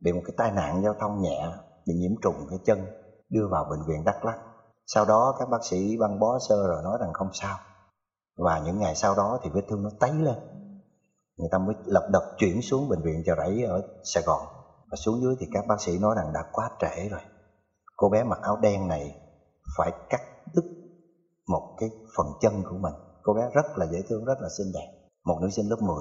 bị 0.00 0.12
một 0.12 0.22
cái 0.24 0.34
tai 0.36 0.50
nạn 0.50 0.82
giao 0.84 0.94
thông 1.00 1.22
nhẹ 1.22 1.46
bị 1.86 1.94
nhiễm 1.94 2.12
trùng 2.22 2.46
cái 2.50 2.58
chân 2.64 2.86
đưa 3.30 3.48
vào 3.50 3.66
bệnh 3.70 3.80
viện 3.88 4.04
Đắk 4.04 4.24
Lắk. 4.24 4.38
Sau 4.86 5.04
đó 5.04 5.34
các 5.38 5.48
bác 5.48 5.64
sĩ 5.64 5.96
băng 6.00 6.20
bó 6.20 6.38
sơ 6.48 6.66
rồi 6.66 6.82
nói 6.84 6.98
rằng 7.00 7.12
không 7.12 7.28
sao. 7.32 7.56
Và 8.38 8.58
những 8.64 8.78
ngày 8.78 8.94
sau 8.94 9.14
đó 9.14 9.38
thì 9.42 9.50
vết 9.54 9.62
thương 9.68 9.82
nó 9.82 9.90
tấy 10.00 10.10
lên 10.12 10.51
người 11.36 11.48
ta 11.52 11.58
mới 11.58 11.74
lập 11.84 12.08
đập 12.12 12.22
chuyển 12.38 12.62
xuống 12.62 12.88
bệnh 12.88 13.02
viện 13.02 13.22
chợ 13.26 13.34
rẫy 13.36 13.62
ở 13.62 13.82
Sài 14.04 14.22
Gòn. 14.22 14.42
Và 14.90 14.96
xuống 14.96 15.20
dưới 15.22 15.34
thì 15.40 15.46
các 15.52 15.64
bác 15.68 15.80
sĩ 15.80 15.98
nói 15.98 16.14
rằng 16.16 16.32
đã 16.32 16.44
quá 16.52 16.70
trễ 16.80 17.08
rồi. 17.08 17.20
Cô 17.96 18.08
bé 18.08 18.24
mặc 18.24 18.38
áo 18.42 18.56
đen 18.62 18.88
này 18.88 19.16
phải 19.76 19.92
cắt 20.10 20.20
đứt 20.54 20.64
một 21.48 21.76
cái 21.80 21.90
phần 22.16 22.26
chân 22.40 22.62
của 22.70 22.76
mình. 22.80 22.94
Cô 23.22 23.34
bé 23.34 23.42
rất 23.54 23.78
là 23.78 23.86
dễ 23.86 24.02
thương, 24.08 24.24
rất 24.24 24.40
là 24.40 24.48
xinh 24.58 24.72
đẹp. 24.74 24.92
Một 25.24 25.38
nữ 25.42 25.48
sinh 25.50 25.68
lớp 25.68 25.76
10 25.80 25.96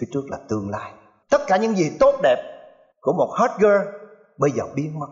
phía 0.00 0.06
trước 0.12 0.22
là 0.30 0.38
tương 0.48 0.70
lai. 0.70 0.92
Tất 1.30 1.40
cả 1.46 1.56
những 1.56 1.76
gì 1.76 1.96
tốt 2.00 2.14
đẹp 2.22 2.36
của 3.00 3.12
một 3.12 3.30
hot 3.38 3.50
girl 3.58 3.88
bây 4.38 4.50
giờ 4.50 4.64
biến 4.74 4.98
mất. 4.98 5.08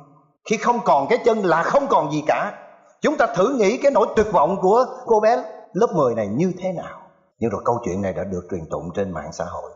Khi 0.51 0.57
không 0.57 0.81
còn 0.85 1.07
cái 1.09 1.19
chân 1.25 1.39
là 1.39 1.63
không 1.63 1.87
còn 1.91 2.13
gì 2.13 2.23
cả. 2.27 2.53
Chúng 3.01 3.17
ta 3.17 3.27
thử 3.37 3.57
nghĩ 3.59 3.79
cái 3.83 3.93
nỗi 3.93 4.07
tuyệt 4.17 4.27
vọng 4.33 4.57
của 4.61 4.85
cô 5.07 5.21
bé 5.21 5.45
lớp 5.73 5.87
10 5.95 6.15
này 6.15 6.29
như 6.29 6.53
thế 6.59 6.73
nào? 6.73 7.01
Nhưng 7.39 7.51
rồi 7.51 7.63
câu 7.65 7.79
chuyện 7.85 8.03
này 8.03 8.13
đã 8.13 8.25
được 8.25 8.47
truyền 8.51 8.67
tụng 8.71 8.93
trên 8.95 9.11
mạng 9.11 9.33
xã 9.33 9.45
hội. 9.45 9.71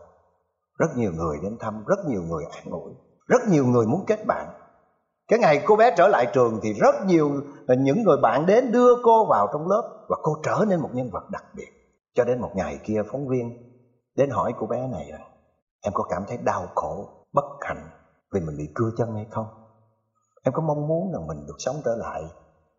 Rất 0.78 0.96
nhiều 0.96 1.12
người 1.12 1.38
đến 1.42 1.56
thăm, 1.60 1.84
rất 1.86 1.98
nhiều 2.06 2.22
người 2.22 2.44
an 2.44 2.64
ủi, 2.70 2.92
rất 3.26 3.40
nhiều 3.48 3.66
người 3.66 3.86
muốn 3.86 4.04
kết 4.06 4.26
bạn. 4.26 4.46
Cái 5.28 5.38
ngày 5.38 5.62
cô 5.66 5.76
bé 5.76 5.94
trở 5.96 6.08
lại 6.08 6.26
trường 6.32 6.60
thì 6.62 6.72
rất 6.72 6.94
nhiều 7.06 7.30
những 7.68 8.02
người 8.02 8.16
bạn 8.22 8.46
đến 8.46 8.72
đưa 8.72 9.02
cô 9.02 9.26
vào 9.26 9.48
trong 9.52 9.68
lớp 9.68 10.06
và 10.08 10.16
cô 10.22 10.36
trở 10.42 10.64
nên 10.68 10.80
một 10.80 10.90
nhân 10.92 11.10
vật 11.12 11.30
đặc 11.30 11.44
biệt. 11.56 11.68
Cho 12.14 12.24
đến 12.24 12.40
một 12.40 12.50
ngày 12.54 12.80
kia, 12.84 13.02
phóng 13.10 13.28
viên 13.28 13.72
đến 14.14 14.30
hỏi 14.30 14.52
cô 14.58 14.66
bé 14.66 14.86
này 14.86 15.08
rằng, 15.12 15.30
em 15.82 15.92
có 15.94 16.04
cảm 16.10 16.24
thấy 16.28 16.38
đau 16.44 16.66
khổ, 16.74 17.08
bất 17.32 17.44
hạnh 17.60 17.90
vì 18.32 18.40
mình 18.40 18.56
bị 18.58 18.68
cưa 18.74 18.90
chân 18.98 19.14
hay 19.14 19.26
không? 19.30 19.46
Em 20.42 20.54
có 20.54 20.62
mong 20.62 20.88
muốn 20.88 21.12
rằng 21.12 21.26
mình 21.26 21.46
được 21.46 21.56
sống 21.58 21.76
trở 21.84 21.96
lại 21.96 22.22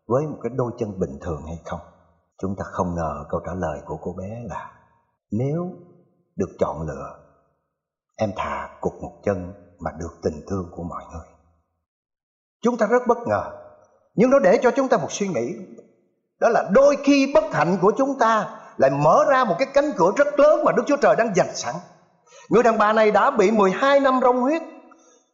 với 0.06 0.26
một 0.26 0.38
cái 0.42 0.52
đôi 0.54 0.72
chân 0.78 1.00
bình 1.00 1.18
thường 1.20 1.42
hay 1.46 1.58
không? 1.64 1.80
Chúng 2.40 2.56
ta 2.56 2.64
không 2.64 2.94
ngờ 2.94 3.24
câu 3.28 3.40
trả 3.46 3.54
lời 3.54 3.80
của 3.86 3.96
cô 4.02 4.14
bé 4.18 4.42
là, 4.44 4.72
nếu 5.30 5.70
được 6.36 6.50
chọn 6.58 6.86
lựa, 6.86 7.18
em 8.16 8.30
thà 8.36 8.78
cục 8.80 8.92
một 9.02 9.20
chân 9.24 9.52
mà 9.78 9.90
được 9.98 10.12
tình 10.22 10.44
thương 10.48 10.70
của 10.76 10.82
mọi 10.82 11.02
người 11.12 11.26
chúng 12.62 12.76
ta 12.76 12.86
rất 12.86 13.06
bất 13.06 13.18
ngờ, 13.26 13.44
nhưng 14.14 14.30
nó 14.30 14.38
để 14.38 14.58
cho 14.62 14.70
chúng 14.70 14.88
ta 14.88 14.96
một 14.96 15.12
suy 15.12 15.28
nghĩ 15.28 15.54
đó 16.40 16.48
là 16.48 16.64
đôi 16.72 16.96
khi 17.04 17.32
bất 17.34 17.44
hạnh 17.52 17.78
của 17.82 17.92
chúng 17.98 18.18
ta 18.18 18.48
lại 18.76 18.90
mở 18.90 19.24
ra 19.28 19.44
một 19.44 19.54
cái 19.58 19.68
cánh 19.74 19.92
cửa 19.96 20.10
rất 20.16 20.40
lớn 20.40 20.64
mà 20.64 20.72
Đức 20.72 20.82
Chúa 20.86 20.96
Trời 20.96 21.16
đang 21.16 21.34
dành 21.34 21.56
sẵn. 21.56 21.74
Người 22.48 22.62
đàn 22.62 22.78
bà 22.78 22.92
này 22.92 23.10
đã 23.10 23.30
bị 23.30 23.50
12 23.50 24.00
năm 24.00 24.20
rong 24.22 24.40
huyết. 24.40 24.62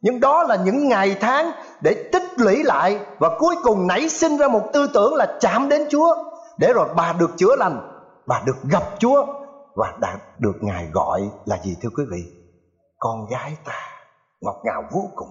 Nhưng 0.00 0.20
đó 0.20 0.42
là 0.42 0.56
những 0.56 0.88
ngày 0.88 1.16
tháng 1.20 1.50
để 1.80 2.08
tích 2.12 2.22
lũy 2.36 2.62
lại 2.62 2.98
và 3.18 3.30
cuối 3.38 3.56
cùng 3.62 3.86
nảy 3.86 4.08
sinh 4.08 4.36
ra 4.36 4.48
một 4.48 4.62
tư 4.72 4.86
tưởng 4.94 5.14
là 5.14 5.38
chạm 5.40 5.68
đến 5.68 5.86
Chúa 5.90 6.14
để 6.58 6.72
rồi 6.72 6.88
bà 6.96 7.12
được 7.12 7.30
chữa 7.36 7.56
lành, 7.56 8.02
bà 8.26 8.42
được 8.46 8.56
gặp 8.70 8.82
Chúa 8.98 9.26
và 9.74 9.94
đã 10.00 10.18
được 10.38 10.54
Ngài 10.60 10.86
gọi 10.92 11.30
là 11.44 11.58
gì 11.62 11.76
thưa 11.82 11.88
quý 11.96 12.04
vị? 12.10 12.24
Con 12.98 13.26
gái 13.30 13.56
ta 13.64 13.78
ngọt 14.40 14.60
ngào 14.64 14.84
vô 14.92 15.10
cùng. 15.14 15.28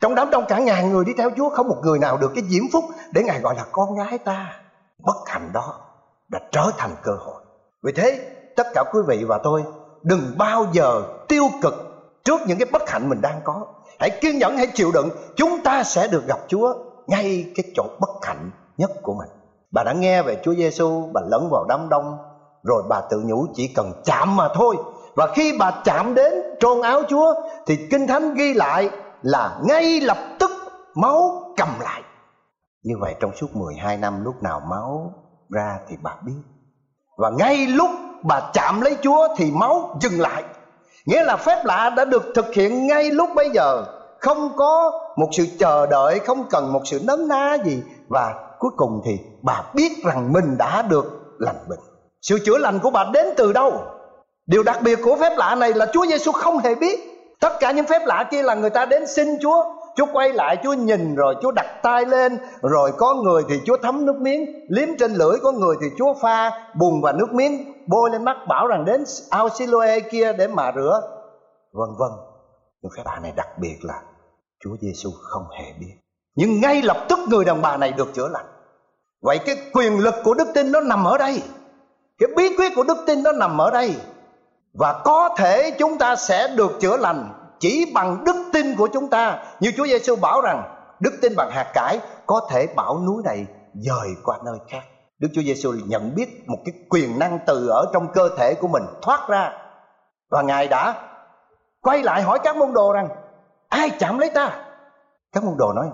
Trong 0.00 0.14
đám 0.14 0.30
đông 0.30 0.44
cả 0.48 0.58
ngàn 0.58 0.92
người 0.92 1.04
đi 1.04 1.12
theo 1.18 1.30
Chúa 1.36 1.50
không 1.50 1.68
một 1.68 1.80
người 1.82 1.98
nào 1.98 2.16
được 2.16 2.32
cái 2.34 2.44
diễm 2.48 2.62
phúc 2.72 2.84
để 3.12 3.22
Ngài 3.22 3.40
gọi 3.40 3.54
là 3.54 3.64
con 3.72 3.94
gái 3.94 4.18
ta. 4.18 4.60
Bất 4.98 5.16
hạnh 5.26 5.50
đó 5.52 5.80
đã 6.28 6.38
trở 6.52 6.70
thành 6.78 6.90
cơ 7.02 7.12
hội. 7.12 7.42
Vì 7.82 7.92
thế 7.92 8.30
tất 8.56 8.66
cả 8.74 8.84
quý 8.92 9.00
vị 9.06 9.24
và 9.24 9.38
tôi 9.42 9.64
đừng 10.02 10.34
bao 10.38 10.66
giờ 10.72 11.02
tiêu 11.28 11.44
cực 11.62 11.74
trước 12.24 12.40
những 12.46 12.58
cái 12.58 12.68
bất 12.72 12.90
hạnh 12.90 13.08
mình 13.08 13.20
đang 13.20 13.40
có. 13.44 13.66
Hãy 14.00 14.10
kiên 14.20 14.38
nhẫn, 14.38 14.56
hãy 14.56 14.66
chịu 14.74 14.90
đựng, 14.92 15.10
chúng 15.36 15.60
ta 15.64 15.82
sẽ 15.82 16.08
được 16.08 16.26
gặp 16.26 16.38
Chúa 16.48 16.74
ngay 17.06 17.52
cái 17.54 17.72
chỗ 17.76 17.84
bất 18.00 18.10
hạnh 18.22 18.50
nhất 18.76 18.90
của 19.02 19.14
mình. 19.14 19.28
Bà 19.72 19.84
đã 19.84 19.92
nghe 19.92 20.22
về 20.22 20.36
Chúa 20.44 20.54
Giêsu, 20.54 21.10
bà 21.12 21.20
lẫn 21.30 21.48
vào 21.50 21.64
đám 21.68 21.88
đông, 21.88 22.18
rồi 22.62 22.82
bà 22.88 23.00
tự 23.10 23.22
nhủ 23.24 23.46
chỉ 23.54 23.72
cần 23.76 23.92
chạm 24.04 24.36
mà 24.36 24.48
thôi. 24.54 24.76
Và 25.16 25.26
khi 25.34 25.56
bà 25.58 25.82
chạm 25.84 26.14
đến 26.14 26.34
trôn 26.60 26.82
áo 26.82 27.02
Chúa 27.08 27.34
thì 27.66 27.88
Kinh 27.90 28.06
Thánh 28.06 28.34
ghi 28.34 28.54
lại 28.54 28.90
là 29.22 29.60
ngay 29.64 30.00
lập 30.00 30.18
tức 30.38 30.50
máu 30.94 31.52
cầm 31.56 31.68
lại. 31.80 32.02
Như 32.82 32.94
vậy 33.00 33.14
trong 33.20 33.30
suốt 33.36 33.56
12 33.56 33.96
năm 33.96 34.24
lúc 34.24 34.34
nào 34.42 34.60
máu 34.70 35.12
ra 35.50 35.78
thì 35.88 35.96
bà 36.02 36.16
biết 36.26 36.42
và 37.18 37.30
ngay 37.38 37.66
lúc 37.66 37.90
bà 38.22 38.50
chạm 38.52 38.80
lấy 38.80 38.96
Chúa 39.02 39.28
thì 39.36 39.50
máu 39.50 39.96
dừng 40.00 40.20
lại 40.20 40.44
Nghĩa 41.06 41.24
là 41.24 41.36
phép 41.36 41.64
lạ 41.64 41.90
đã 41.96 42.04
được 42.04 42.22
thực 42.34 42.54
hiện 42.54 42.86
ngay 42.86 43.10
lúc 43.10 43.30
bấy 43.34 43.50
giờ 43.50 43.84
Không 44.20 44.56
có 44.56 44.92
một 45.16 45.28
sự 45.32 45.46
chờ 45.58 45.86
đợi 45.86 46.18
Không 46.18 46.44
cần 46.50 46.72
một 46.72 46.80
sự 46.84 47.00
nấn 47.04 47.28
ná 47.28 47.56
gì 47.64 47.82
Và 48.08 48.34
cuối 48.58 48.70
cùng 48.76 49.00
thì 49.04 49.18
bà 49.42 49.64
biết 49.74 49.92
rằng 50.04 50.32
mình 50.32 50.56
đã 50.58 50.82
được 50.82 51.04
lành 51.38 51.56
bệnh 51.68 51.78
Sự 52.22 52.38
chữa 52.44 52.58
lành 52.58 52.78
của 52.82 52.90
bà 52.90 53.04
đến 53.12 53.26
từ 53.36 53.52
đâu? 53.52 53.72
Điều 54.46 54.62
đặc 54.62 54.78
biệt 54.82 54.98
của 55.04 55.16
phép 55.20 55.32
lạ 55.36 55.54
này 55.54 55.72
là 55.72 55.86
Chúa 55.92 56.06
Giêsu 56.06 56.32
không 56.32 56.58
hề 56.58 56.74
biết. 56.74 57.00
Tất 57.40 57.52
cả 57.60 57.72
những 57.72 57.86
phép 57.86 58.02
lạ 58.06 58.28
kia 58.30 58.42
là 58.42 58.54
người 58.54 58.70
ta 58.70 58.86
đến 58.86 59.06
xin 59.06 59.28
Chúa. 59.40 59.64
Chúa 59.96 60.06
quay 60.12 60.32
lại, 60.32 60.56
Chúa 60.62 60.72
nhìn, 60.72 61.14
rồi 61.14 61.34
Chúa 61.42 61.50
đặt 61.50 61.66
tay 61.82 62.06
lên, 62.06 62.38
Rồi 62.62 62.92
có 62.98 63.14
người 63.14 63.42
thì 63.48 63.60
Chúa 63.64 63.76
thấm 63.82 64.06
nước 64.06 64.16
miếng. 64.20 64.46
Liếm 64.68 64.88
trên 64.98 65.12
lưỡi 65.12 65.38
Có 65.42 65.52
người 65.52 65.76
thì 65.80 65.86
Chúa 65.98 66.14
pha 66.22 66.50
bùn 66.78 67.00
và 67.02 67.12
nước 67.12 67.32
miếng, 67.32 67.72
Bôi 67.88 68.10
lên 68.10 68.24
mắt, 68.24 68.36
bảo 68.48 68.66
rằng 68.66 68.84
đến 68.84 69.04
ao 69.30 69.48
Siloe 69.48 70.00
kia 70.00 70.32
để 70.32 70.46
mà 70.46 70.72
rửa. 70.76 71.00
Vân 71.72 71.88
vân. 71.98 72.10
Nhưng 72.82 72.92
phép 72.96 73.02
lạ 73.06 73.18
này 73.22 73.32
đặc 73.36 73.48
biệt 73.60 73.76
là 73.82 74.02
Chúa 74.64 74.76
Giêsu 74.80 75.10
không 75.22 75.44
hề 75.58 75.72
biết. 75.80 75.94
Nhưng 76.40 76.60
ngay 76.60 76.82
lập 76.82 76.96
tức 77.08 77.18
người 77.28 77.44
đàn 77.44 77.62
bà 77.62 77.76
này 77.76 77.92
được 77.92 78.14
chữa 78.14 78.28
lành. 78.28 78.46
Vậy 79.22 79.38
cái 79.46 79.56
quyền 79.72 79.98
lực 79.98 80.14
của 80.24 80.34
đức 80.34 80.48
tin 80.54 80.72
nó 80.72 80.80
nằm 80.80 81.04
ở 81.04 81.18
đây. 81.18 81.42
Cái 82.18 82.28
bí 82.36 82.56
quyết 82.56 82.72
của 82.76 82.82
đức 82.82 82.98
tin 83.06 83.22
nó 83.22 83.32
nằm 83.32 83.60
ở 83.60 83.70
đây. 83.70 83.96
Và 84.74 85.02
có 85.04 85.34
thể 85.38 85.70
chúng 85.78 85.98
ta 85.98 86.16
sẽ 86.16 86.48
được 86.48 86.80
chữa 86.80 86.96
lành 86.96 87.32
chỉ 87.60 87.92
bằng 87.94 88.24
đức 88.24 88.36
tin 88.52 88.76
của 88.76 88.88
chúng 88.92 89.08
ta. 89.08 89.44
Như 89.60 89.72
Chúa 89.76 89.86
Giêsu 89.86 90.16
bảo 90.16 90.40
rằng, 90.40 90.62
đức 91.00 91.10
tin 91.22 91.32
bằng 91.36 91.50
hạt 91.50 91.70
cải 91.74 92.00
có 92.26 92.40
thể 92.50 92.66
bảo 92.76 93.00
núi 93.06 93.22
này 93.24 93.46
dời 93.74 94.08
qua 94.24 94.38
nơi 94.44 94.58
khác. 94.68 94.82
Đức 95.18 95.28
Chúa 95.34 95.42
Giêsu 95.42 95.72
nhận 95.86 96.14
biết 96.14 96.44
một 96.46 96.58
cái 96.64 96.74
quyền 96.90 97.18
năng 97.18 97.38
từ 97.46 97.68
ở 97.68 97.86
trong 97.92 98.08
cơ 98.12 98.28
thể 98.38 98.54
của 98.54 98.68
mình 98.68 98.84
thoát 99.02 99.28
ra. 99.28 99.52
Và 100.30 100.42
ngài 100.42 100.68
đã 100.68 100.94
quay 101.80 102.02
lại 102.02 102.22
hỏi 102.22 102.38
các 102.44 102.56
môn 102.56 102.72
đồ 102.72 102.92
rằng, 102.92 103.08
ai 103.68 103.90
chạm 103.98 104.18
lấy 104.18 104.30
ta? 104.30 104.64
Các 105.32 105.44
môn 105.44 105.54
đồ 105.58 105.72
nói 105.72 105.86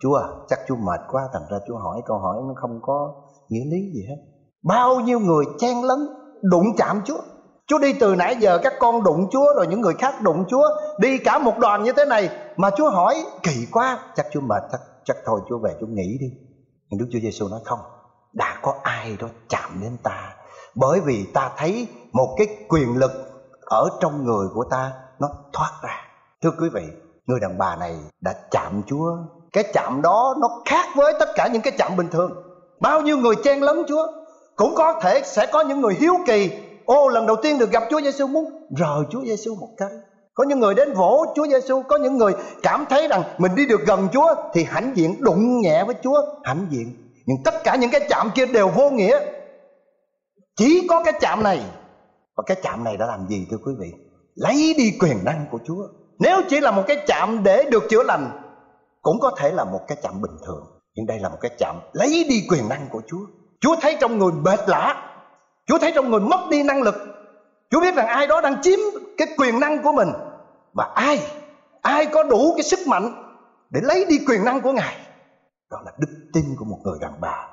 chúa 0.00 0.14
à, 0.14 0.26
chắc 0.48 0.58
chúa 0.68 0.76
mệt 0.76 1.00
quá 1.08 1.28
thành 1.32 1.42
ra 1.50 1.58
chúa 1.68 1.78
hỏi 1.78 2.02
câu 2.06 2.18
hỏi 2.18 2.36
nó 2.48 2.54
không 2.56 2.80
có 2.82 3.14
nghĩa 3.48 3.64
lý 3.64 3.92
gì 3.94 4.04
hết. 4.08 4.16
Bao 4.62 5.00
nhiêu 5.00 5.20
người 5.20 5.44
chen 5.58 5.82
lấn 5.84 5.98
đụng 6.42 6.66
chạm 6.76 7.00
chúa. 7.04 7.18
Chúa 7.66 7.78
đi 7.78 7.92
từ 7.92 8.14
nãy 8.14 8.36
giờ 8.40 8.58
các 8.62 8.72
con 8.80 9.02
đụng 9.02 9.28
Chúa 9.30 9.54
rồi 9.56 9.66
những 9.66 9.80
người 9.80 9.94
khác 9.94 10.22
đụng 10.22 10.44
Chúa 10.48 10.64
Đi 10.98 11.18
cả 11.18 11.38
một 11.38 11.58
đoàn 11.58 11.82
như 11.82 11.92
thế 11.92 12.04
này. 12.04 12.30
Mà 12.56 12.70
Chúa 12.76 12.90
hỏi 12.90 13.24
kỳ 13.42 13.66
quá 13.72 13.98
Chắc 14.16 14.26
Chúa 14.32 14.40
mệt 14.40 14.62
chắc, 14.72 14.80
chắc 15.04 15.16
thôi 15.26 15.40
Chúa 15.48 15.58
về 15.58 15.76
Chúa 15.80 15.86
nghỉ 15.86 16.18
đi. 16.20 16.26
Nhưng 16.88 17.00
Đức 17.00 17.06
Chúa 17.12 17.18
Giêsu 17.18 17.48
nói 17.48 17.60
không 17.64 17.78
Đã 18.32 18.58
có 18.62 18.74
ai 18.82 19.16
đó 19.20 19.28
chạm 19.48 19.80
đến 19.82 19.96
ta. 20.02 20.34
Bởi 20.74 21.00
vì 21.00 21.26
ta 21.34 21.52
thấy 21.56 21.88
một 22.12 22.34
cái 22.38 22.46
quyền 22.68 22.96
lực 22.96 23.10
Ở 23.60 23.88
trong 24.00 24.24
người 24.24 24.48
của 24.54 24.64
ta 24.70 24.92
Nó 25.20 25.28
thoát 25.52 25.70
ra. 25.82 26.00
Thưa 26.42 26.50
quý 26.60 26.68
vị 26.68 26.86
Người 27.26 27.40
đàn 27.40 27.58
bà 27.58 27.76
này 27.76 27.98
đã 28.20 28.34
chạm 28.50 28.82
Chúa 28.86 29.16
cái 29.52 29.64
chạm 29.72 30.02
đó 30.02 30.34
nó 30.40 30.48
khác 30.64 30.86
với 30.96 31.14
tất 31.18 31.28
cả 31.34 31.48
những 31.52 31.62
cái 31.62 31.72
chạm 31.78 31.96
bình 31.96 32.08
thường 32.10 32.32
Bao 32.80 33.00
nhiêu 33.00 33.16
người 33.16 33.34
chen 33.44 33.60
lấn 33.60 33.76
Chúa 33.88 34.06
Cũng 34.56 34.74
có 34.74 35.00
thể 35.02 35.22
sẽ 35.24 35.46
có 35.46 35.60
những 35.60 35.80
người 35.80 35.94
hiếu 36.00 36.14
kỳ 36.26 36.50
Ô 36.88 37.08
lần 37.08 37.26
đầu 37.26 37.36
tiên 37.42 37.58
được 37.58 37.70
gặp 37.70 37.82
Chúa 37.90 38.00
Giêsu 38.00 38.26
muốn 38.26 38.66
rờ 38.78 39.04
Chúa 39.10 39.24
Giêsu 39.24 39.54
một 39.54 39.68
cái. 39.76 39.88
Có 40.34 40.44
những 40.44 40.60
người 40.60 40.74
đến 40.74 40.94
vỗ 40.94 41.24
Chúa 41.34 41.46
Giêsu, 41.46 41.82
có 41.82 41.96
những 41.96 42.18
người 42.18 42.32
cảm 42.62 42.84
thấy 42.90 43.08
rằng 43.08 43.22
mình 43.38 43.54
đi 43.54 43.66
được 43.66 43.80
gần 43.86 44.08
Chúa 44.12 44.34
thì 44.52 44.64
hãnh 44.64 44.92
diện 44.94 45.16
đụng 45.20 45.60
nhẹ 45.60 45.84
với 45.84 45.94
Chúa, 46.02 46.22
hãnh 46.44 46.66
diện. 46.70 47.12
Nhưng 47.26 47.36
tất 47.44 47.54
cả 47.64 47.76
những 47.76 47.90
cái 47.90 48.00
chạm 48.08 48.30
kia 48.34 48.46
đều 48.46 48.68
vô 48.68 48.90
nghĩa. 48.90 49.20
Chỉ 50.56 50.86
có 50.90 51.02
cái 51.04 51.12
chạm 51.20 51.42
này 51.42 51.60
và 52.36 52.42
cái 52.46 52.56
chạm 52.62 52.84
này 52.84 52.96
đã 52.96 53.06
làm 53.06 53.26
gì 53.28 53.46
thưa 53.50 53.58
quý 53.64 53.72
vị? 53.80 53.92
Lấy 54.34 54.74
đi 54.78 54.92
quyền 55.00 55.24
năng 55.24 55.46
của 55.50 55.58
Chúa. 55.66 55.82
Nếu 56.18 56.40
chỉ 56.48 56.60
là 56.60 56.70
một 56.70 56.82
cái 56.86 56.96
chạm 57.06 57.42
để 57.42 57.64
được 57.70 57.82
chữa 57.90 58.02
lành 58.02 58.30
cũng 59.02 59.20
có 59.20 59.30
thể 59.36 59.52
là 59.52 59.64
một 59.64 59.80
cái 59.88 59.98
chạm 60.02 60.22
bình 60.22 60.36
thường. 60.46 60.66
Nhưng 60.94 61.06
đây 61.06 61.18
là 61.18 61.28
một 61.28 61.38
cái 61.40 61.50
chạm 61.58 61.80
lấy 61.92 62.26
đi 62.28 62.46
quyền 62.50 62.68
năng 62.68 62.88
của 62.90 63.00
Chúa. 63.06 63.26
Chúa 63.60 63.76
thấy 63.80 63.96
trong 64.00 64.18
người 64.18 64.32
mệt 64.32 64.60
lạ 64.66 65.08
Chúa 65.66 65.78
thấy 65.78 65.92
trong 65.94 66.10
người 66.10 66.20
mất 66.20 66.40
đi 66.50 66.62
năng 66.62 66.82
lực. 66.82 66.94
Chúa 67.70 67.80
biết 67.80 67.94
rằng 67.94 68.06
ai 68.06 68.26
đó 68.26 68.40
đang 68.40 68.62
chiếm 68.62 68.78
cái 69.16 69.28
quyền 69.38 69.60
năng 69.60 69.82
của 69.82 69.92
mình. 69.92 70.08
Và 70.74 70.92
ai 70.94 71.20
Ai 71.82 72.06
có 72.06 72.22
đủ 72.22 72.52
cái 72.56 72.62
sức 72.62 72.78
mạnh 72.86 73.34
Để 73.70 73.80
lấy 73.84 74.04
đi 74.04 74.18
quyền 74.28 74.44
năng 74.44 74.60
của 74.60 74.72
Ngài? 74.72 74.96
Đó 75.70 75.78
là 75.84 75.92
đức 75.98 76.08
tin 76.32 76.44
của 76.58 76.64
một 76.64 76.78
người 76.84 76.98
đàn 77.00 77.20
bà 77.20 77.48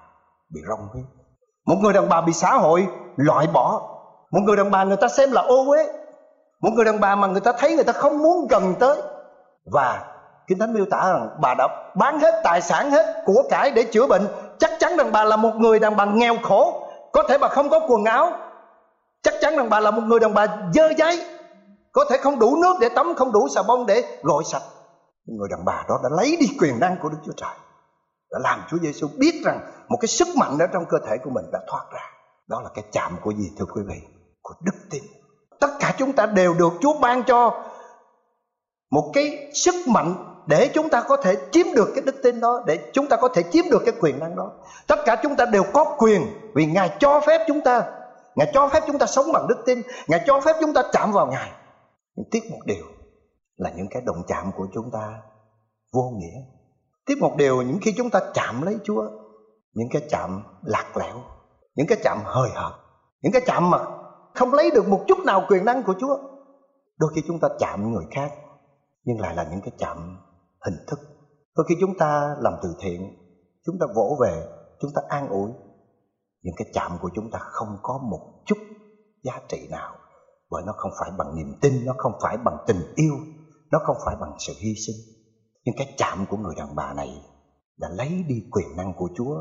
Bị 0.50 0.62
rong 0.70 0.88
huyết 0.94 1.06
Một 1.66 1.76
người 1.82 1.94
đàn 1.94 2.10
bà 2.10 2.22
bị 2.22 2.34
xã 2.34 2.54
hội 2.54 2.88
loại 3.16 3.48
bỏ. 3.54 3.82
Một 4.32 4.40
người 4.44 4.56
đàn 4.56 4.72
bà 4.72 4.84
người 4.84 4.98
ta 4.98 5.08
xem 5.08 5.32
là 5.32 5.42
ô 5.42 5.66
uế. 5.70 5.88
Một 6.62 6.70
người 6.76 6.86
đàn 6.86 7.00
bà 7.00 7.16
mà 7.16 7.28
người 7.28 7.42
ta 7.42 7.54
thấy 7.58 7.76
người 7.76 7.84
ta 7.84 7.94
không 7.94 8.18
muốn 8.18 8.48
gần 8.48 8.74
tới. 8.80 9.02
Và 9.66 10.15
Kinh 10.48 10.60
Thánh 10.60 10.74
miêu 10.74 10.86
tả 10.92 11.12
rằng 11.14 11.30
bà 11.42 11.54
đã 11.58 11.92
bán 11.96 12.20
hết 12.20 12.42
tài 12.44 12.62
sản 12.62 12.92
hết 12.92 13.24
của 13.26 13.44
cải 13.50 13.72
để 13.72 13.84
chữa 13.84 14.08
bệnh. 14.08 14.28
Chắc 14.60 14.72
chắn 14.80 14.98
rằng 14.98 15.12
bà 15.12 15.24
là 15.24 15.36
một 15.36 15.56
người 15.56 15.80
đàn 15.80 15.96
bà 15.96 16.06
nghèo 16.06 16.36
khổ. 16.44 16.88
Có 17.14 17.24
thể 17.30 17.38
bà 17.38 17.48
không 17.48 17.70
có 17.70 17.80
quần 17.88 18.06
áo. 18.06 18.32
Chắc 19.24 19.34
chắn 19.42 19.58
rằng 19.58 19.70
bà 19.70 19.80
là 19.80 19.92
một 19.92 20.02
người 20.06 20.20
đàn 20.20 20.34
bà 20.34 20.48
dơ 20.74 20.90
giấy. 20.98 21.26
Có 21.92 22.06
thể 22.10 22.18
không 22.18 22.40
đủ 22.40 22.56
nước 22.62 22.76
để 22.82 22.90
tắm, 22.90 23.14
không 23.18 23.32
đủ 23.32 23.48
xà 23.56 23.62
bông 23.68 23.86
để 23.86 24.20
gội 24.24 24.44
sạch. 24.44 24.64
Người 25.26 25.48
đàn 25.52 25.66
bà 25.66 25.84
đó 25.90 26.00
đã 26.04 26.10
lấy 26.12 26.38
đi 26.40 26.48
quyền 26.60 26.80
năng 26.80 26.98
của 27.02 27.10
đức 27.10 27.18
chúa 27.26 27.34
trời. 27.38 27.56
Đã 28.32 28.40
làm 28.44 28.62
chúa 28.72 28.78
giêsu 28.78 29.08
biết 29.18 29.42
rằng 29.46 29.60
một 29.90 29.98
cái 30.02 30.08
sức 30.08 30.28
mạnh 30.38 30.58
ở 30.60 30.68
trong 30.74 30.86
cơ 30.90 30.98
thể 31.08 31.18
của 31.24 31.30
mình 31.30 31.46
đã 31.54 31.60
thoát 31.68 31.86
ra. 31.94 32.02
Đó 32.48 32.62
là 32.62 32.70
cái 32.74 32.84
chạm 32.92 33.18
của 33.22 33.34
gì, 33.34 33.52
thưa 33.60 33.66
quý 33.76 33.82
vị? 33.88 34.02
Của 34.42 34.54
đức 34.62 34.76
tin. 34.92 35.04
Tất 35.60 35.70
cả 35.80 35.94
chúng 35.98 36.14
ta 36.14 36.26
đều 36.26 36.54
được 36.54 36.74
chúa 36.82 36.94
ban 37.02 37.24
cho 37.24 37.64
một 38.92 39.12
cái 39.14 39.52
sức 39.54 39.76
mạnh 39.88 40.35
để 40.48 40.72
chúng 40.74 40.90
ta 40.90 41.02
có 41.08 41.18
thể 41.18 41.36
chiếm 41.52 41.66
được 41.76 41.90
cái 41.96 42.04
đức 42.06 42.16
tin 42.24 42.40
đó, 42.40 42.64
để 42.68 42.92
chúng 42.94 43.08
ta 43.08 43.18
có 43.18 43.28
thể 43.28 43.44
chiếm 43.52 43.66
được 43.72 43.82
cái 43.86 43.96
quyền 44.02 44.20
năng 44.20 44.36
đó. 44.36 44.52
Tất 44.88 45.00
cả 45.06 45.16
chúng 45.24 45.36
ta 45.36 45.46
đều 45.46 45.64
có 45.74 45.96
quyền, 45.98 46.22
vì 46.56 46.66
ngài 46.66 46.96
cho 47.00 47.22
phép 47.28 47.42
chúng 47.48 47.62
ta. 47.62 47.84
Ngài 48.36 48.52
cho 48.54 48.68
phép 48.68 48.84
chúng 48.88 49.00
ta 49.00 49.06
sống 49.06 49.32
bằng 49.34 49.48
đức 49.48 49.58
tin. 49.66 49.82
Ngài 50.08 50.24
cho 50.28 50.42
phép 50.42 50.56
chúng 50.62 50.74
ta 50.74 50.84
chạm 50.92 51.12
vào 51.12 51.28
ngài. 51.28 51.52
Nhưng 52.16 52.26
tiếc 52.32 52.52
một 52.52 52.60
điều 52.66 52.86
là 53.58 53.72
những 53.76 53.88
cái 53.92 54.02
động 54.06 54.24
chạm 54.28 54.52
của 54.58 54.68
chúng 54.74 54.92
ta 54.94 55.22
vô 55.94 56.12
nghĩa. 56.16 56.40
Tiếp 57.06 57.16
một 57.22 57.36
điều 57.38 57.62
những 57.62 57.80
khi 57.82 57.94
chúng 57.98 58.10
ta 58.10 58.20
chạm 58.34 58.62
lấy 58.62 58.78
chúa, 58.84 59.04
những 59.74 59.88
cái 59.92 60.02
chạm 60.10 60.44
lạc 60.64 60.98
lẽo, 60.98 61.16
những 61.76 61.88
cái 61.88 61.98
chạm 62.04 62.18
hời 62.24 62.50
hợt, 62.54 62.74
những 63.22 63.32
cái 63.32 63.42
chạm 63.46 63.70
mà 63.70 63.80
không 64.34 64.54
lấy 64.54 64.72
được 64.72 64.88
một 64.88 65.04
chút 65.08 65.18
nào 65.26 65.46
quyền 65.50 65.66
năng 65.66 65.84
của 65.84 65.94
chúa, 66.00 66.18
đôi 66.98 67.12
khi 67.16 67.24
chúng 67.28 67.40
ta 67.40 67.48
chạm 67.60 67.92
người 67.92 68.06
khác, 68.12 68.32
nhưng 69.04 69.20
lại 69.20 69.36
là 69.36 69.44
những 69.52 69.62
cái 69.62 69.72
chạm 69.78 70.18
hình 70.66 70.86
thức. 70.88 71.00
Đôi 71.58 71.66
khi 71.70 71.76
chúng 71.80 71.98
ta 71.98 72.36
làm 72.40 72.54
từ 72.64 72.76
thiện, 72.80 73.02
chúng 73.66 73.76
ta 73.80 73.86
vỗ 73.96 74.18
về, 74.22 74.44
chúng 74.82 74.92
ta 74.96 75.02
an 75.10 75.30
ủi. 75.30 75.52
Những 76.42 76.56
cái 76.58 76.68
chạm 76.74 76.98
của 77.02 77.10
chúng 77.16 77.32
ta 77.32 77.40
không 77.42 77.78
có 77.84 77.98
một 77.98 78.44
chút 78.46 78.58
giá 79.24 79.40
trị 79.50 79.68
nào, 79.72 79.96
bởi 80.50 80.64
nó 80.66 80.74
không 80.78 80.92
phải 81.00 81.12
bằng 81.18 81.36
niềm 81.36 81.54
tin, 81.62 81.86
nó 81.86 81.94
không 81.98 82.14
phải 82.22 82.38
bằng 82.38 82.58
tình 82.68 82.94
yêu, 82.96 83.14
nó 83.72 83.80
không 83.84 83.98
phải 84.06 84.16
bằng 84.22 84.36
sự 84.40 84.54
hy 84.60 84.74
sinh. 84.88 84.96
Nhưng 85.64 85.76
cái 85.78 85.94
chạm 85.98 86.26
của 86.30 86.38
người 86.38 86.56
đàn 86.58 86.76
bà 86.76 86.94
này 86.94 87.22
đã 87.78 87.90
lấy 87.90 88.24
đi 88.28 88.44
quyền 88.52 88.78
năng 88.78 88.94
của 88.94 89.10
chúa, 89.18 89.36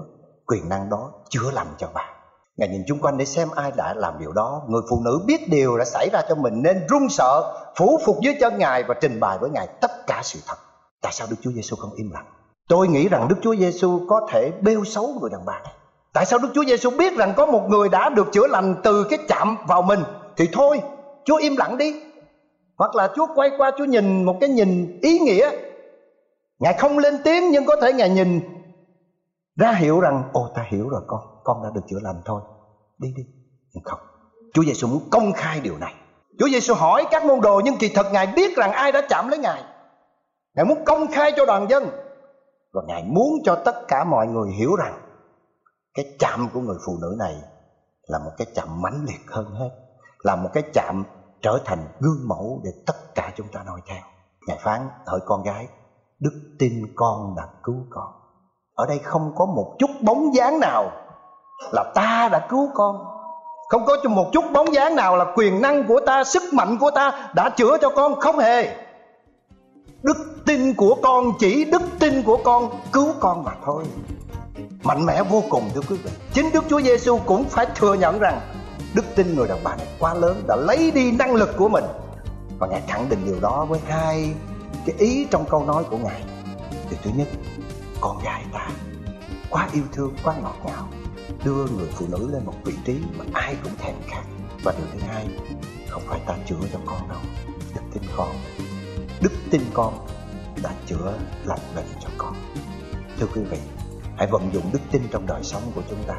quyền 0.47 0.69
năng 0.69 0.91
đó 0.91 1.13
chữa 1.31 1.51
lành 1.51 1.75
cho 1.79 1.91
bà. 1.95 2.11
Ngài 2.57 2.69
nhìn 2.69 2.83
chung 2.87 2.99
quanh 3.01 3.19
để 3.19 3.25
xem 3.25 3.49
ai 3.55 3.73
đã 3.77 3.95
làm 3.95 4.19
điều 4.19 4.33
đó. 4.33 4.65
Người 4.69 4.83
phụ 4.91 5.01
nữ 5.05 5.21
biết 5.27 5.41
điều 5.49 5.79
đã 5.79 5.85
xảy 5.85 6.09
ra 6.13 6.23
cho 6.29 6.35
mình 6.35 6.63
nên 6.63 6.87
run 6.89 7.09
sợ, 7.09 7.57
phủ 7.77 7.99
phục 8.05 8.17
dưới 8.23 8.35
chân 8.41 8.59
ngài 8.59 8.85
và 8.85 8.95
trình 9.01 9.21
bày 9.21 9.39
với 9.39 9.51
ngài 9.51 9.69
tất 9.81 9.91
cả 10.07 10.21
sự 10.25 10.41
thật 10.47 10.57
tại 11.05 11.13
sao 11.13 11.27
đức 11.31 11.37
chúa 11.43 11.51
giêsu 11.51 11.77
không 11.77 11.95
im 11.95 12.11
lặng? 12.11 12.27
Tôi 12.69 12.89
nghĩ 12.89 13.09
rằng 13.09 13.29
đức 13.29 13.37
chúa 13.43 13.57
giêsu 13.57 14.01
có 14.09 14.27
thể 14.31 14.53
bêu 14.63 14.85
xấu 14.85 15.07
người 15.21 15.31
đàn 15.31 15.45
bà. 15.47 15.61
Này 15.65 15.73
tại 16.13 16.27
sao 16.27 16.39
đức 16.39 16.49
chúa 16.55 16.65
giêsu 16.65 16.91
biết 16.91 17.17
rằng 17.17 17.35
có 17.37 17.47
một 17.47 17.69
người 17.69 17.89
đã 17.89 18.09
được 18.09 18.33
chữa 18.33 18.47
lành 18.47 18.77
từ 18.85 19.05
cái 19.11 19.19
chạm 19.29 19.57
vào 19.69 19.83
mình? 19.83 20.01
Thì 20.37 20.49
thôi, 20.53 20.81
chúa 21.25 21.37
im 21.37 21.57
lặng 21.57 21.79
đi. 21.79 21.95
Hoặc 22.77 22.95
là 22.95 23.09
chúa 23.17 23.27
quay 23.35 23.51
qua, 23.59 23.71
chúa 23.79 23.85
nhìn 23.85 24.25
một 24.25 24.37
cái 24.41 24.49
nhìn 24.49 25.01
ý 25.03 25.19
nghĩa. 25.19 25.51
Ngài 26.59 26.75
không 26.75 26.99
lên 26.99 27.15
tiếng 27.25 27.51
nhưng 27.51 27.67
có 27.67 27.77
thể 27.83 27.93
ngài 27.93 28.11
nhìn 28.11 28.41
ra 29.57 29.73
hiểu 29.73 30.01
rằng, 30.01 30.23
ồ, 30.33 30.49
ta 30.55 30.67
hiểu 30.71 30.89
rồi 30.89 31.01
con 31.07 31.21
con 31.45 31.63
đã 31.63 31.71
được 31.75 31.81
chữa 31.91 31.99
lành 32.03 32.23
thôi. 32.25 32.41
Đi 32.99 33.09
đi. 33.17 33.23
Nhưng 33.73 33.85
không. 33.85 34.01
Chúa 34.55 34.65
giêsu 34.65 34.87
muốn 34.87 35.03
công 35.11 35.33
khai 35.33 35.61
điều 35.61 35.79
này. 35.79 35.95
Chúa 36.39 36.49
giêsu 36.49 36.75
hỏi 36.75 37.05
các 37.11 37.25
môn 37.25 37.41
đồ, 37.41 37.61
nhưng 37.65 37.77
kỳ 37.77 37.89
thật 37.89 38.07
ngài 38.13 38.27
biết 38.27 38.57
rằng 38.57 38.73
ai 38.73 38.93
đã 38.93 39.07
chạm 39.09 39.29
lấy 39.29 39.39
ngài 39.39 39.63
ngài 40.55 40.65
muốn 40.65 40.85
công 40.85 41.07
khai 41.13 41.33
cho 41.37 41.47
đoàn 41.47 41.67
dân. 41.71 41.91
Và 42.73 42.83
ngài 42.87 43.05
muốn 43.05 43.33
cho 43.45 43.55
tất 43.65 43.89
cả 43.89 44.05
mọi 44.05 44.27
người 44.27 44.51
hiểu 44.59 44.77
rằng 44.77 45.01
cái 45.95 46.05
chạm 46.19 46.49
của 46.55 46.61
người 46.61 46.77
phụ 46.87 46.93
nữ 47.03 47.17
này 47.19 47.35
là 48.07 48.19
một 48.19 48.31
cái 48.39 48.47
chạm 48.55 48.83
mãnh 48.83 49.05
liệt 49.07 49.31
hơn 49.31 49.47
hết, 49.47 49.71
là 50.19 50.37
một 50.37 50.51
cái 50.53 50.63
chạm 50.73 51.05
trở 51.43 51.59
thành 51.65 51.79
gương 52.01 52.29
mẫu 52.29 52.61
để 52.65 52.71
tất 52.87 53.15
cả 53.15 53.33
chúng 53.37 53.47
ta 53.53 53.63
noi 53.67 53.81
theo. 53.89 54.03
Ngài 54.47 54.59
phán, 54.61 54.89
hỡi 55.07 55.21
con 55.27 55.43
gái, 55.43 55.69
đức 56.21 56.41
tin 56.59 56.73
con 56.97 57.35
đã 57.37 57.43
cứu 57.63 57.77
con. 57.91 58.13
Ở 58.75 58.87
đây 58.87 58.99
không 58.99 59.33
có 59.37 59.47
một 59.47 59.77
chút 59.79 59.91
bóng 60.01 60.35
dáng 60.35 60.61
nào 60.61 60.91
là 61.73 61.93
ta 61.95 62.29
đã 62.33 62.47
cứu 62.49 62.71
con. 62.75 63.05
Không 63.69 63.85
có 63.87 63.97
một 64.09 64.31
chút 64.33 64.45
bóng 64.53 64.75
dáng 64.75 64.97
nào 64.97 65.17
là 65.17 65.27
quyền 65.37 65.61
năng 65.61 65.87
của 65.87 66.01
ta, 66.07 66.25
sức 66.25 66.43
mạnh 66.53 66.79
của 66.81 66.91
ta 66.91 67.31
đã 67.35 67.51
chữa 67.51 67.79
cho 67.81 67.91
con, 67.91 68.21
không 68.21 68.39
hề 68.39 68.84
đức 70.05 70.43
tin 70.47 70.75
của 70.75 70.95
con 71.03 71.33
chỉ 71.39 71.65
đức 71.65 71.83
tin 71.99 72.23
của 72.23 72.39
con, 72.45 72.81
cứu 72.93 73.15
con 73.21 73.45
mà 73.45 73.53
thôi. 73.65 73.85
Mạnh 74.83 75.07
mẽ 75.07 75.23
vô 75.23 75.43
cùng, 75.51 75.71
thưa 75.75 75.81
quý 75.89 75.97
vị. 75.97 76.11
Chính 76.33 76.53
đức 76.53 76.65
chúa 76.71 76.81
giêsu 76.81 77.19
cũng 77.19 77.45
phải 77.45 77.67
thừa 77.75 77.95
nhận 77.95 78.19
rằng 78.19 78.41
đức 78.95 79.05
tin 79.17 79.35
người 79.35 79.49
đàn 79.49 79.59
bà 79.65 79.77
này 79.77 79.87
quá 79.99 80.15
lớn, 80.15 80.43
đã 80.49 80.57
lấy 80.57 80.91
đi 80.91 81.13
năng 81.13 81.35
lực 81.35 81.57
của 81.57 81.69
mình. 81.69 81.85
Và 82.59 82.67
ngài 82.67 82.81
khẳng 82.89 83.09
định 83.09 83.25
điều 83.27 83.41
đó 83.41 83.67
với 83.69 83.81
hai 83.89 84.35
cái 84.87 84.97
ý 84.99 85.27
trong 85.31 85.45
câu 85.51 85.65
nói 85.65 85.85
của 85.91 85.99
ngài. 85.99 86.23
Điều 86.91 86.99
thứ 87.03 87.11
nhất, 87.17 87.29
con 88.01 88.19
gái 88.25 88.45
ta 88.53 88.71
quá 89.51 89.69
yêu 89.73 89.85
thương, 89.93 90.15
quá 90.25 90.35
ngọt 90.43 90.57
ngào, 90.65 90.89
đưa 91.45 91.67
người 91.67 91.89
phụ 91.95 92.07
nữ 92.09 92.29
lên 92.33 92.45
một 92.45 92.55
vị 92.65 92.75
trí 92.85 92.97
mà 93.19 93.25
ai 93.33 93.57
cũng 93.63 93.73
thèm 93.79 93.95
khát. 94.07 94.23
Và 94.65 94.73
điều 94.79 94.87
thứ 94.93 94.99
hai, 95.09 95.29
không 95.89 96.03
phải 96.07 96.21
ta 96.27 96.35
chữa 96.47 96.69
cho 96.73 96.79
con 96.87 97.09
đâu. 97.09 97.21
Đức 97.75 97.83
tin 97.93 98.03
con 98.17 98.29
đức 99.25 99.33
tin 99.51 99.63
con 99.75 100.07
đã 100.63 100.71
chữa 100.87 101.19
lành 101.45 101.61
bệnh 101.77 101.87
cho 102.01 102.09
con. 102.19 102.35
Thưa 103.19 103.27
quý 103.35 103.41
vị, 103.51 103.59
hãy 104.17 104.29
vận 104.31 104.51
dụng 104.55 104.71
đức 104.73 104.79
tin 104.91 105.03
trong 105.11 105.27
đời 105.27 105.43
sống 105.43 105.63
của 105.75 105.83
chúng 105.91 106.03
ta. 106.07 106.15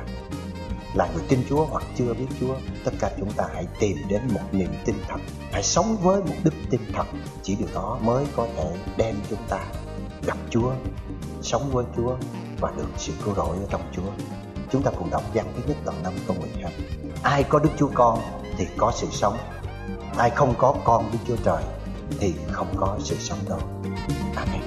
Là 0.93 1.09
người 1.13 1.23
tin 1.29 1.39
Chúa 1.49 1.65
hoặc 1.65 1.83
chưa 1.97 2.13
biết 2.13 2.25
Chúa, 2.39 2.55
tất 2.85 2.91
cả 2.99 3.11
chúng 3.19 3.31
ta 3.31 3.45
hãy 3.53 3.67
tìm 3.79 3.97
đến 4.09 4.21
một 4.33 4.41
niềm 4.51 4.69
tin 4.85 4.95
thật. 5.07 5.17
Hãy 5.51 5.63
sống 5.63 5.97
với 5.97 6.21
một 6.21 6.35
đức 6.43 6.53
tin 6.69 6.81
thật, 6.93 7.03
chỉ 7.43 7.55
điều 7.55 7.67
đó 7.73 7.99
mới 8.01 8.25
có 8.35 8.47
thể 8.57 8.77
đem 8.97 9.15
chúng 9.29 9.39
ta 9.49 9.59
gặp 10.25 10.37
Chúa, 10.49 10.71
sống 11.41 11.69
với 11.71 11.85
Chúa 11.97 12.17
và 12.59 12.71
được 12.77 12.89
sự 12.97 13.13
cứu 13.25 13.33
rỗi 13.35 13.57
ở 13.57 13.65
trong 13.69 13.81
Chúa. 13.95 14.25
Chúng 14.71 14.81
ta 14.81 14.91
cùng 14.97 15.09
đọc 15.09 15.23
văn 15.33 15.45
thứ 15.55 15.61
nhất 15.67 15.77
đoạn 15.85 16.03
năm 16.03 16.13
câu 16.27 16.35
12 16.39 16.73
ai 17.23 17.43
có 17.43 17.59
Đức 17.59 17.69
Chúa 17.77 17.89
Con 17.93 18.19
thì 18.57 18.67
có 18.77 18.91
sự 18.95 19.07
sống, 19.11 19.37
ai 20.17 20.29
không 20.29 20.53
có 20.57 20.75
con 20.83 21.09
Đức 21.11 21.19
Chúa 21.27 21.37
Trời 21.43 21.63
thì 22.19 22.33
không 22.51 22.67
có 22.75 22.97
sự 23.03 23.15
sống 23.19 23.39
đâu 23.49 23.59
Amen 24.35 24.61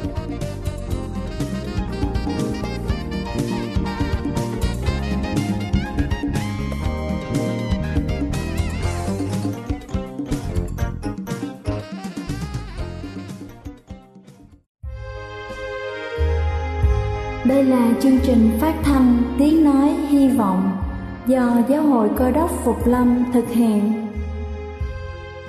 Đây 17.44 17.64
là 17.64 17.92
chương 18.03 18.18
trình 18.22 18.51
phát 18.61 18.74
thanh 18.83 19.22
Tiếng 19.38 19.64
Nói 19.64 19.88
Hy 20.09 20.29
Vọng 20.29 20.79
do 21.27 21.62
Giáo 21.68 21.83
hội 21.83 22.09
Cơ 22.16 22.31
đốc 22.31 22.51
Phục 22.64 22.87
Lâm 22.87 23.24
thực 23.33 23.48
hiện. 23.48 24.08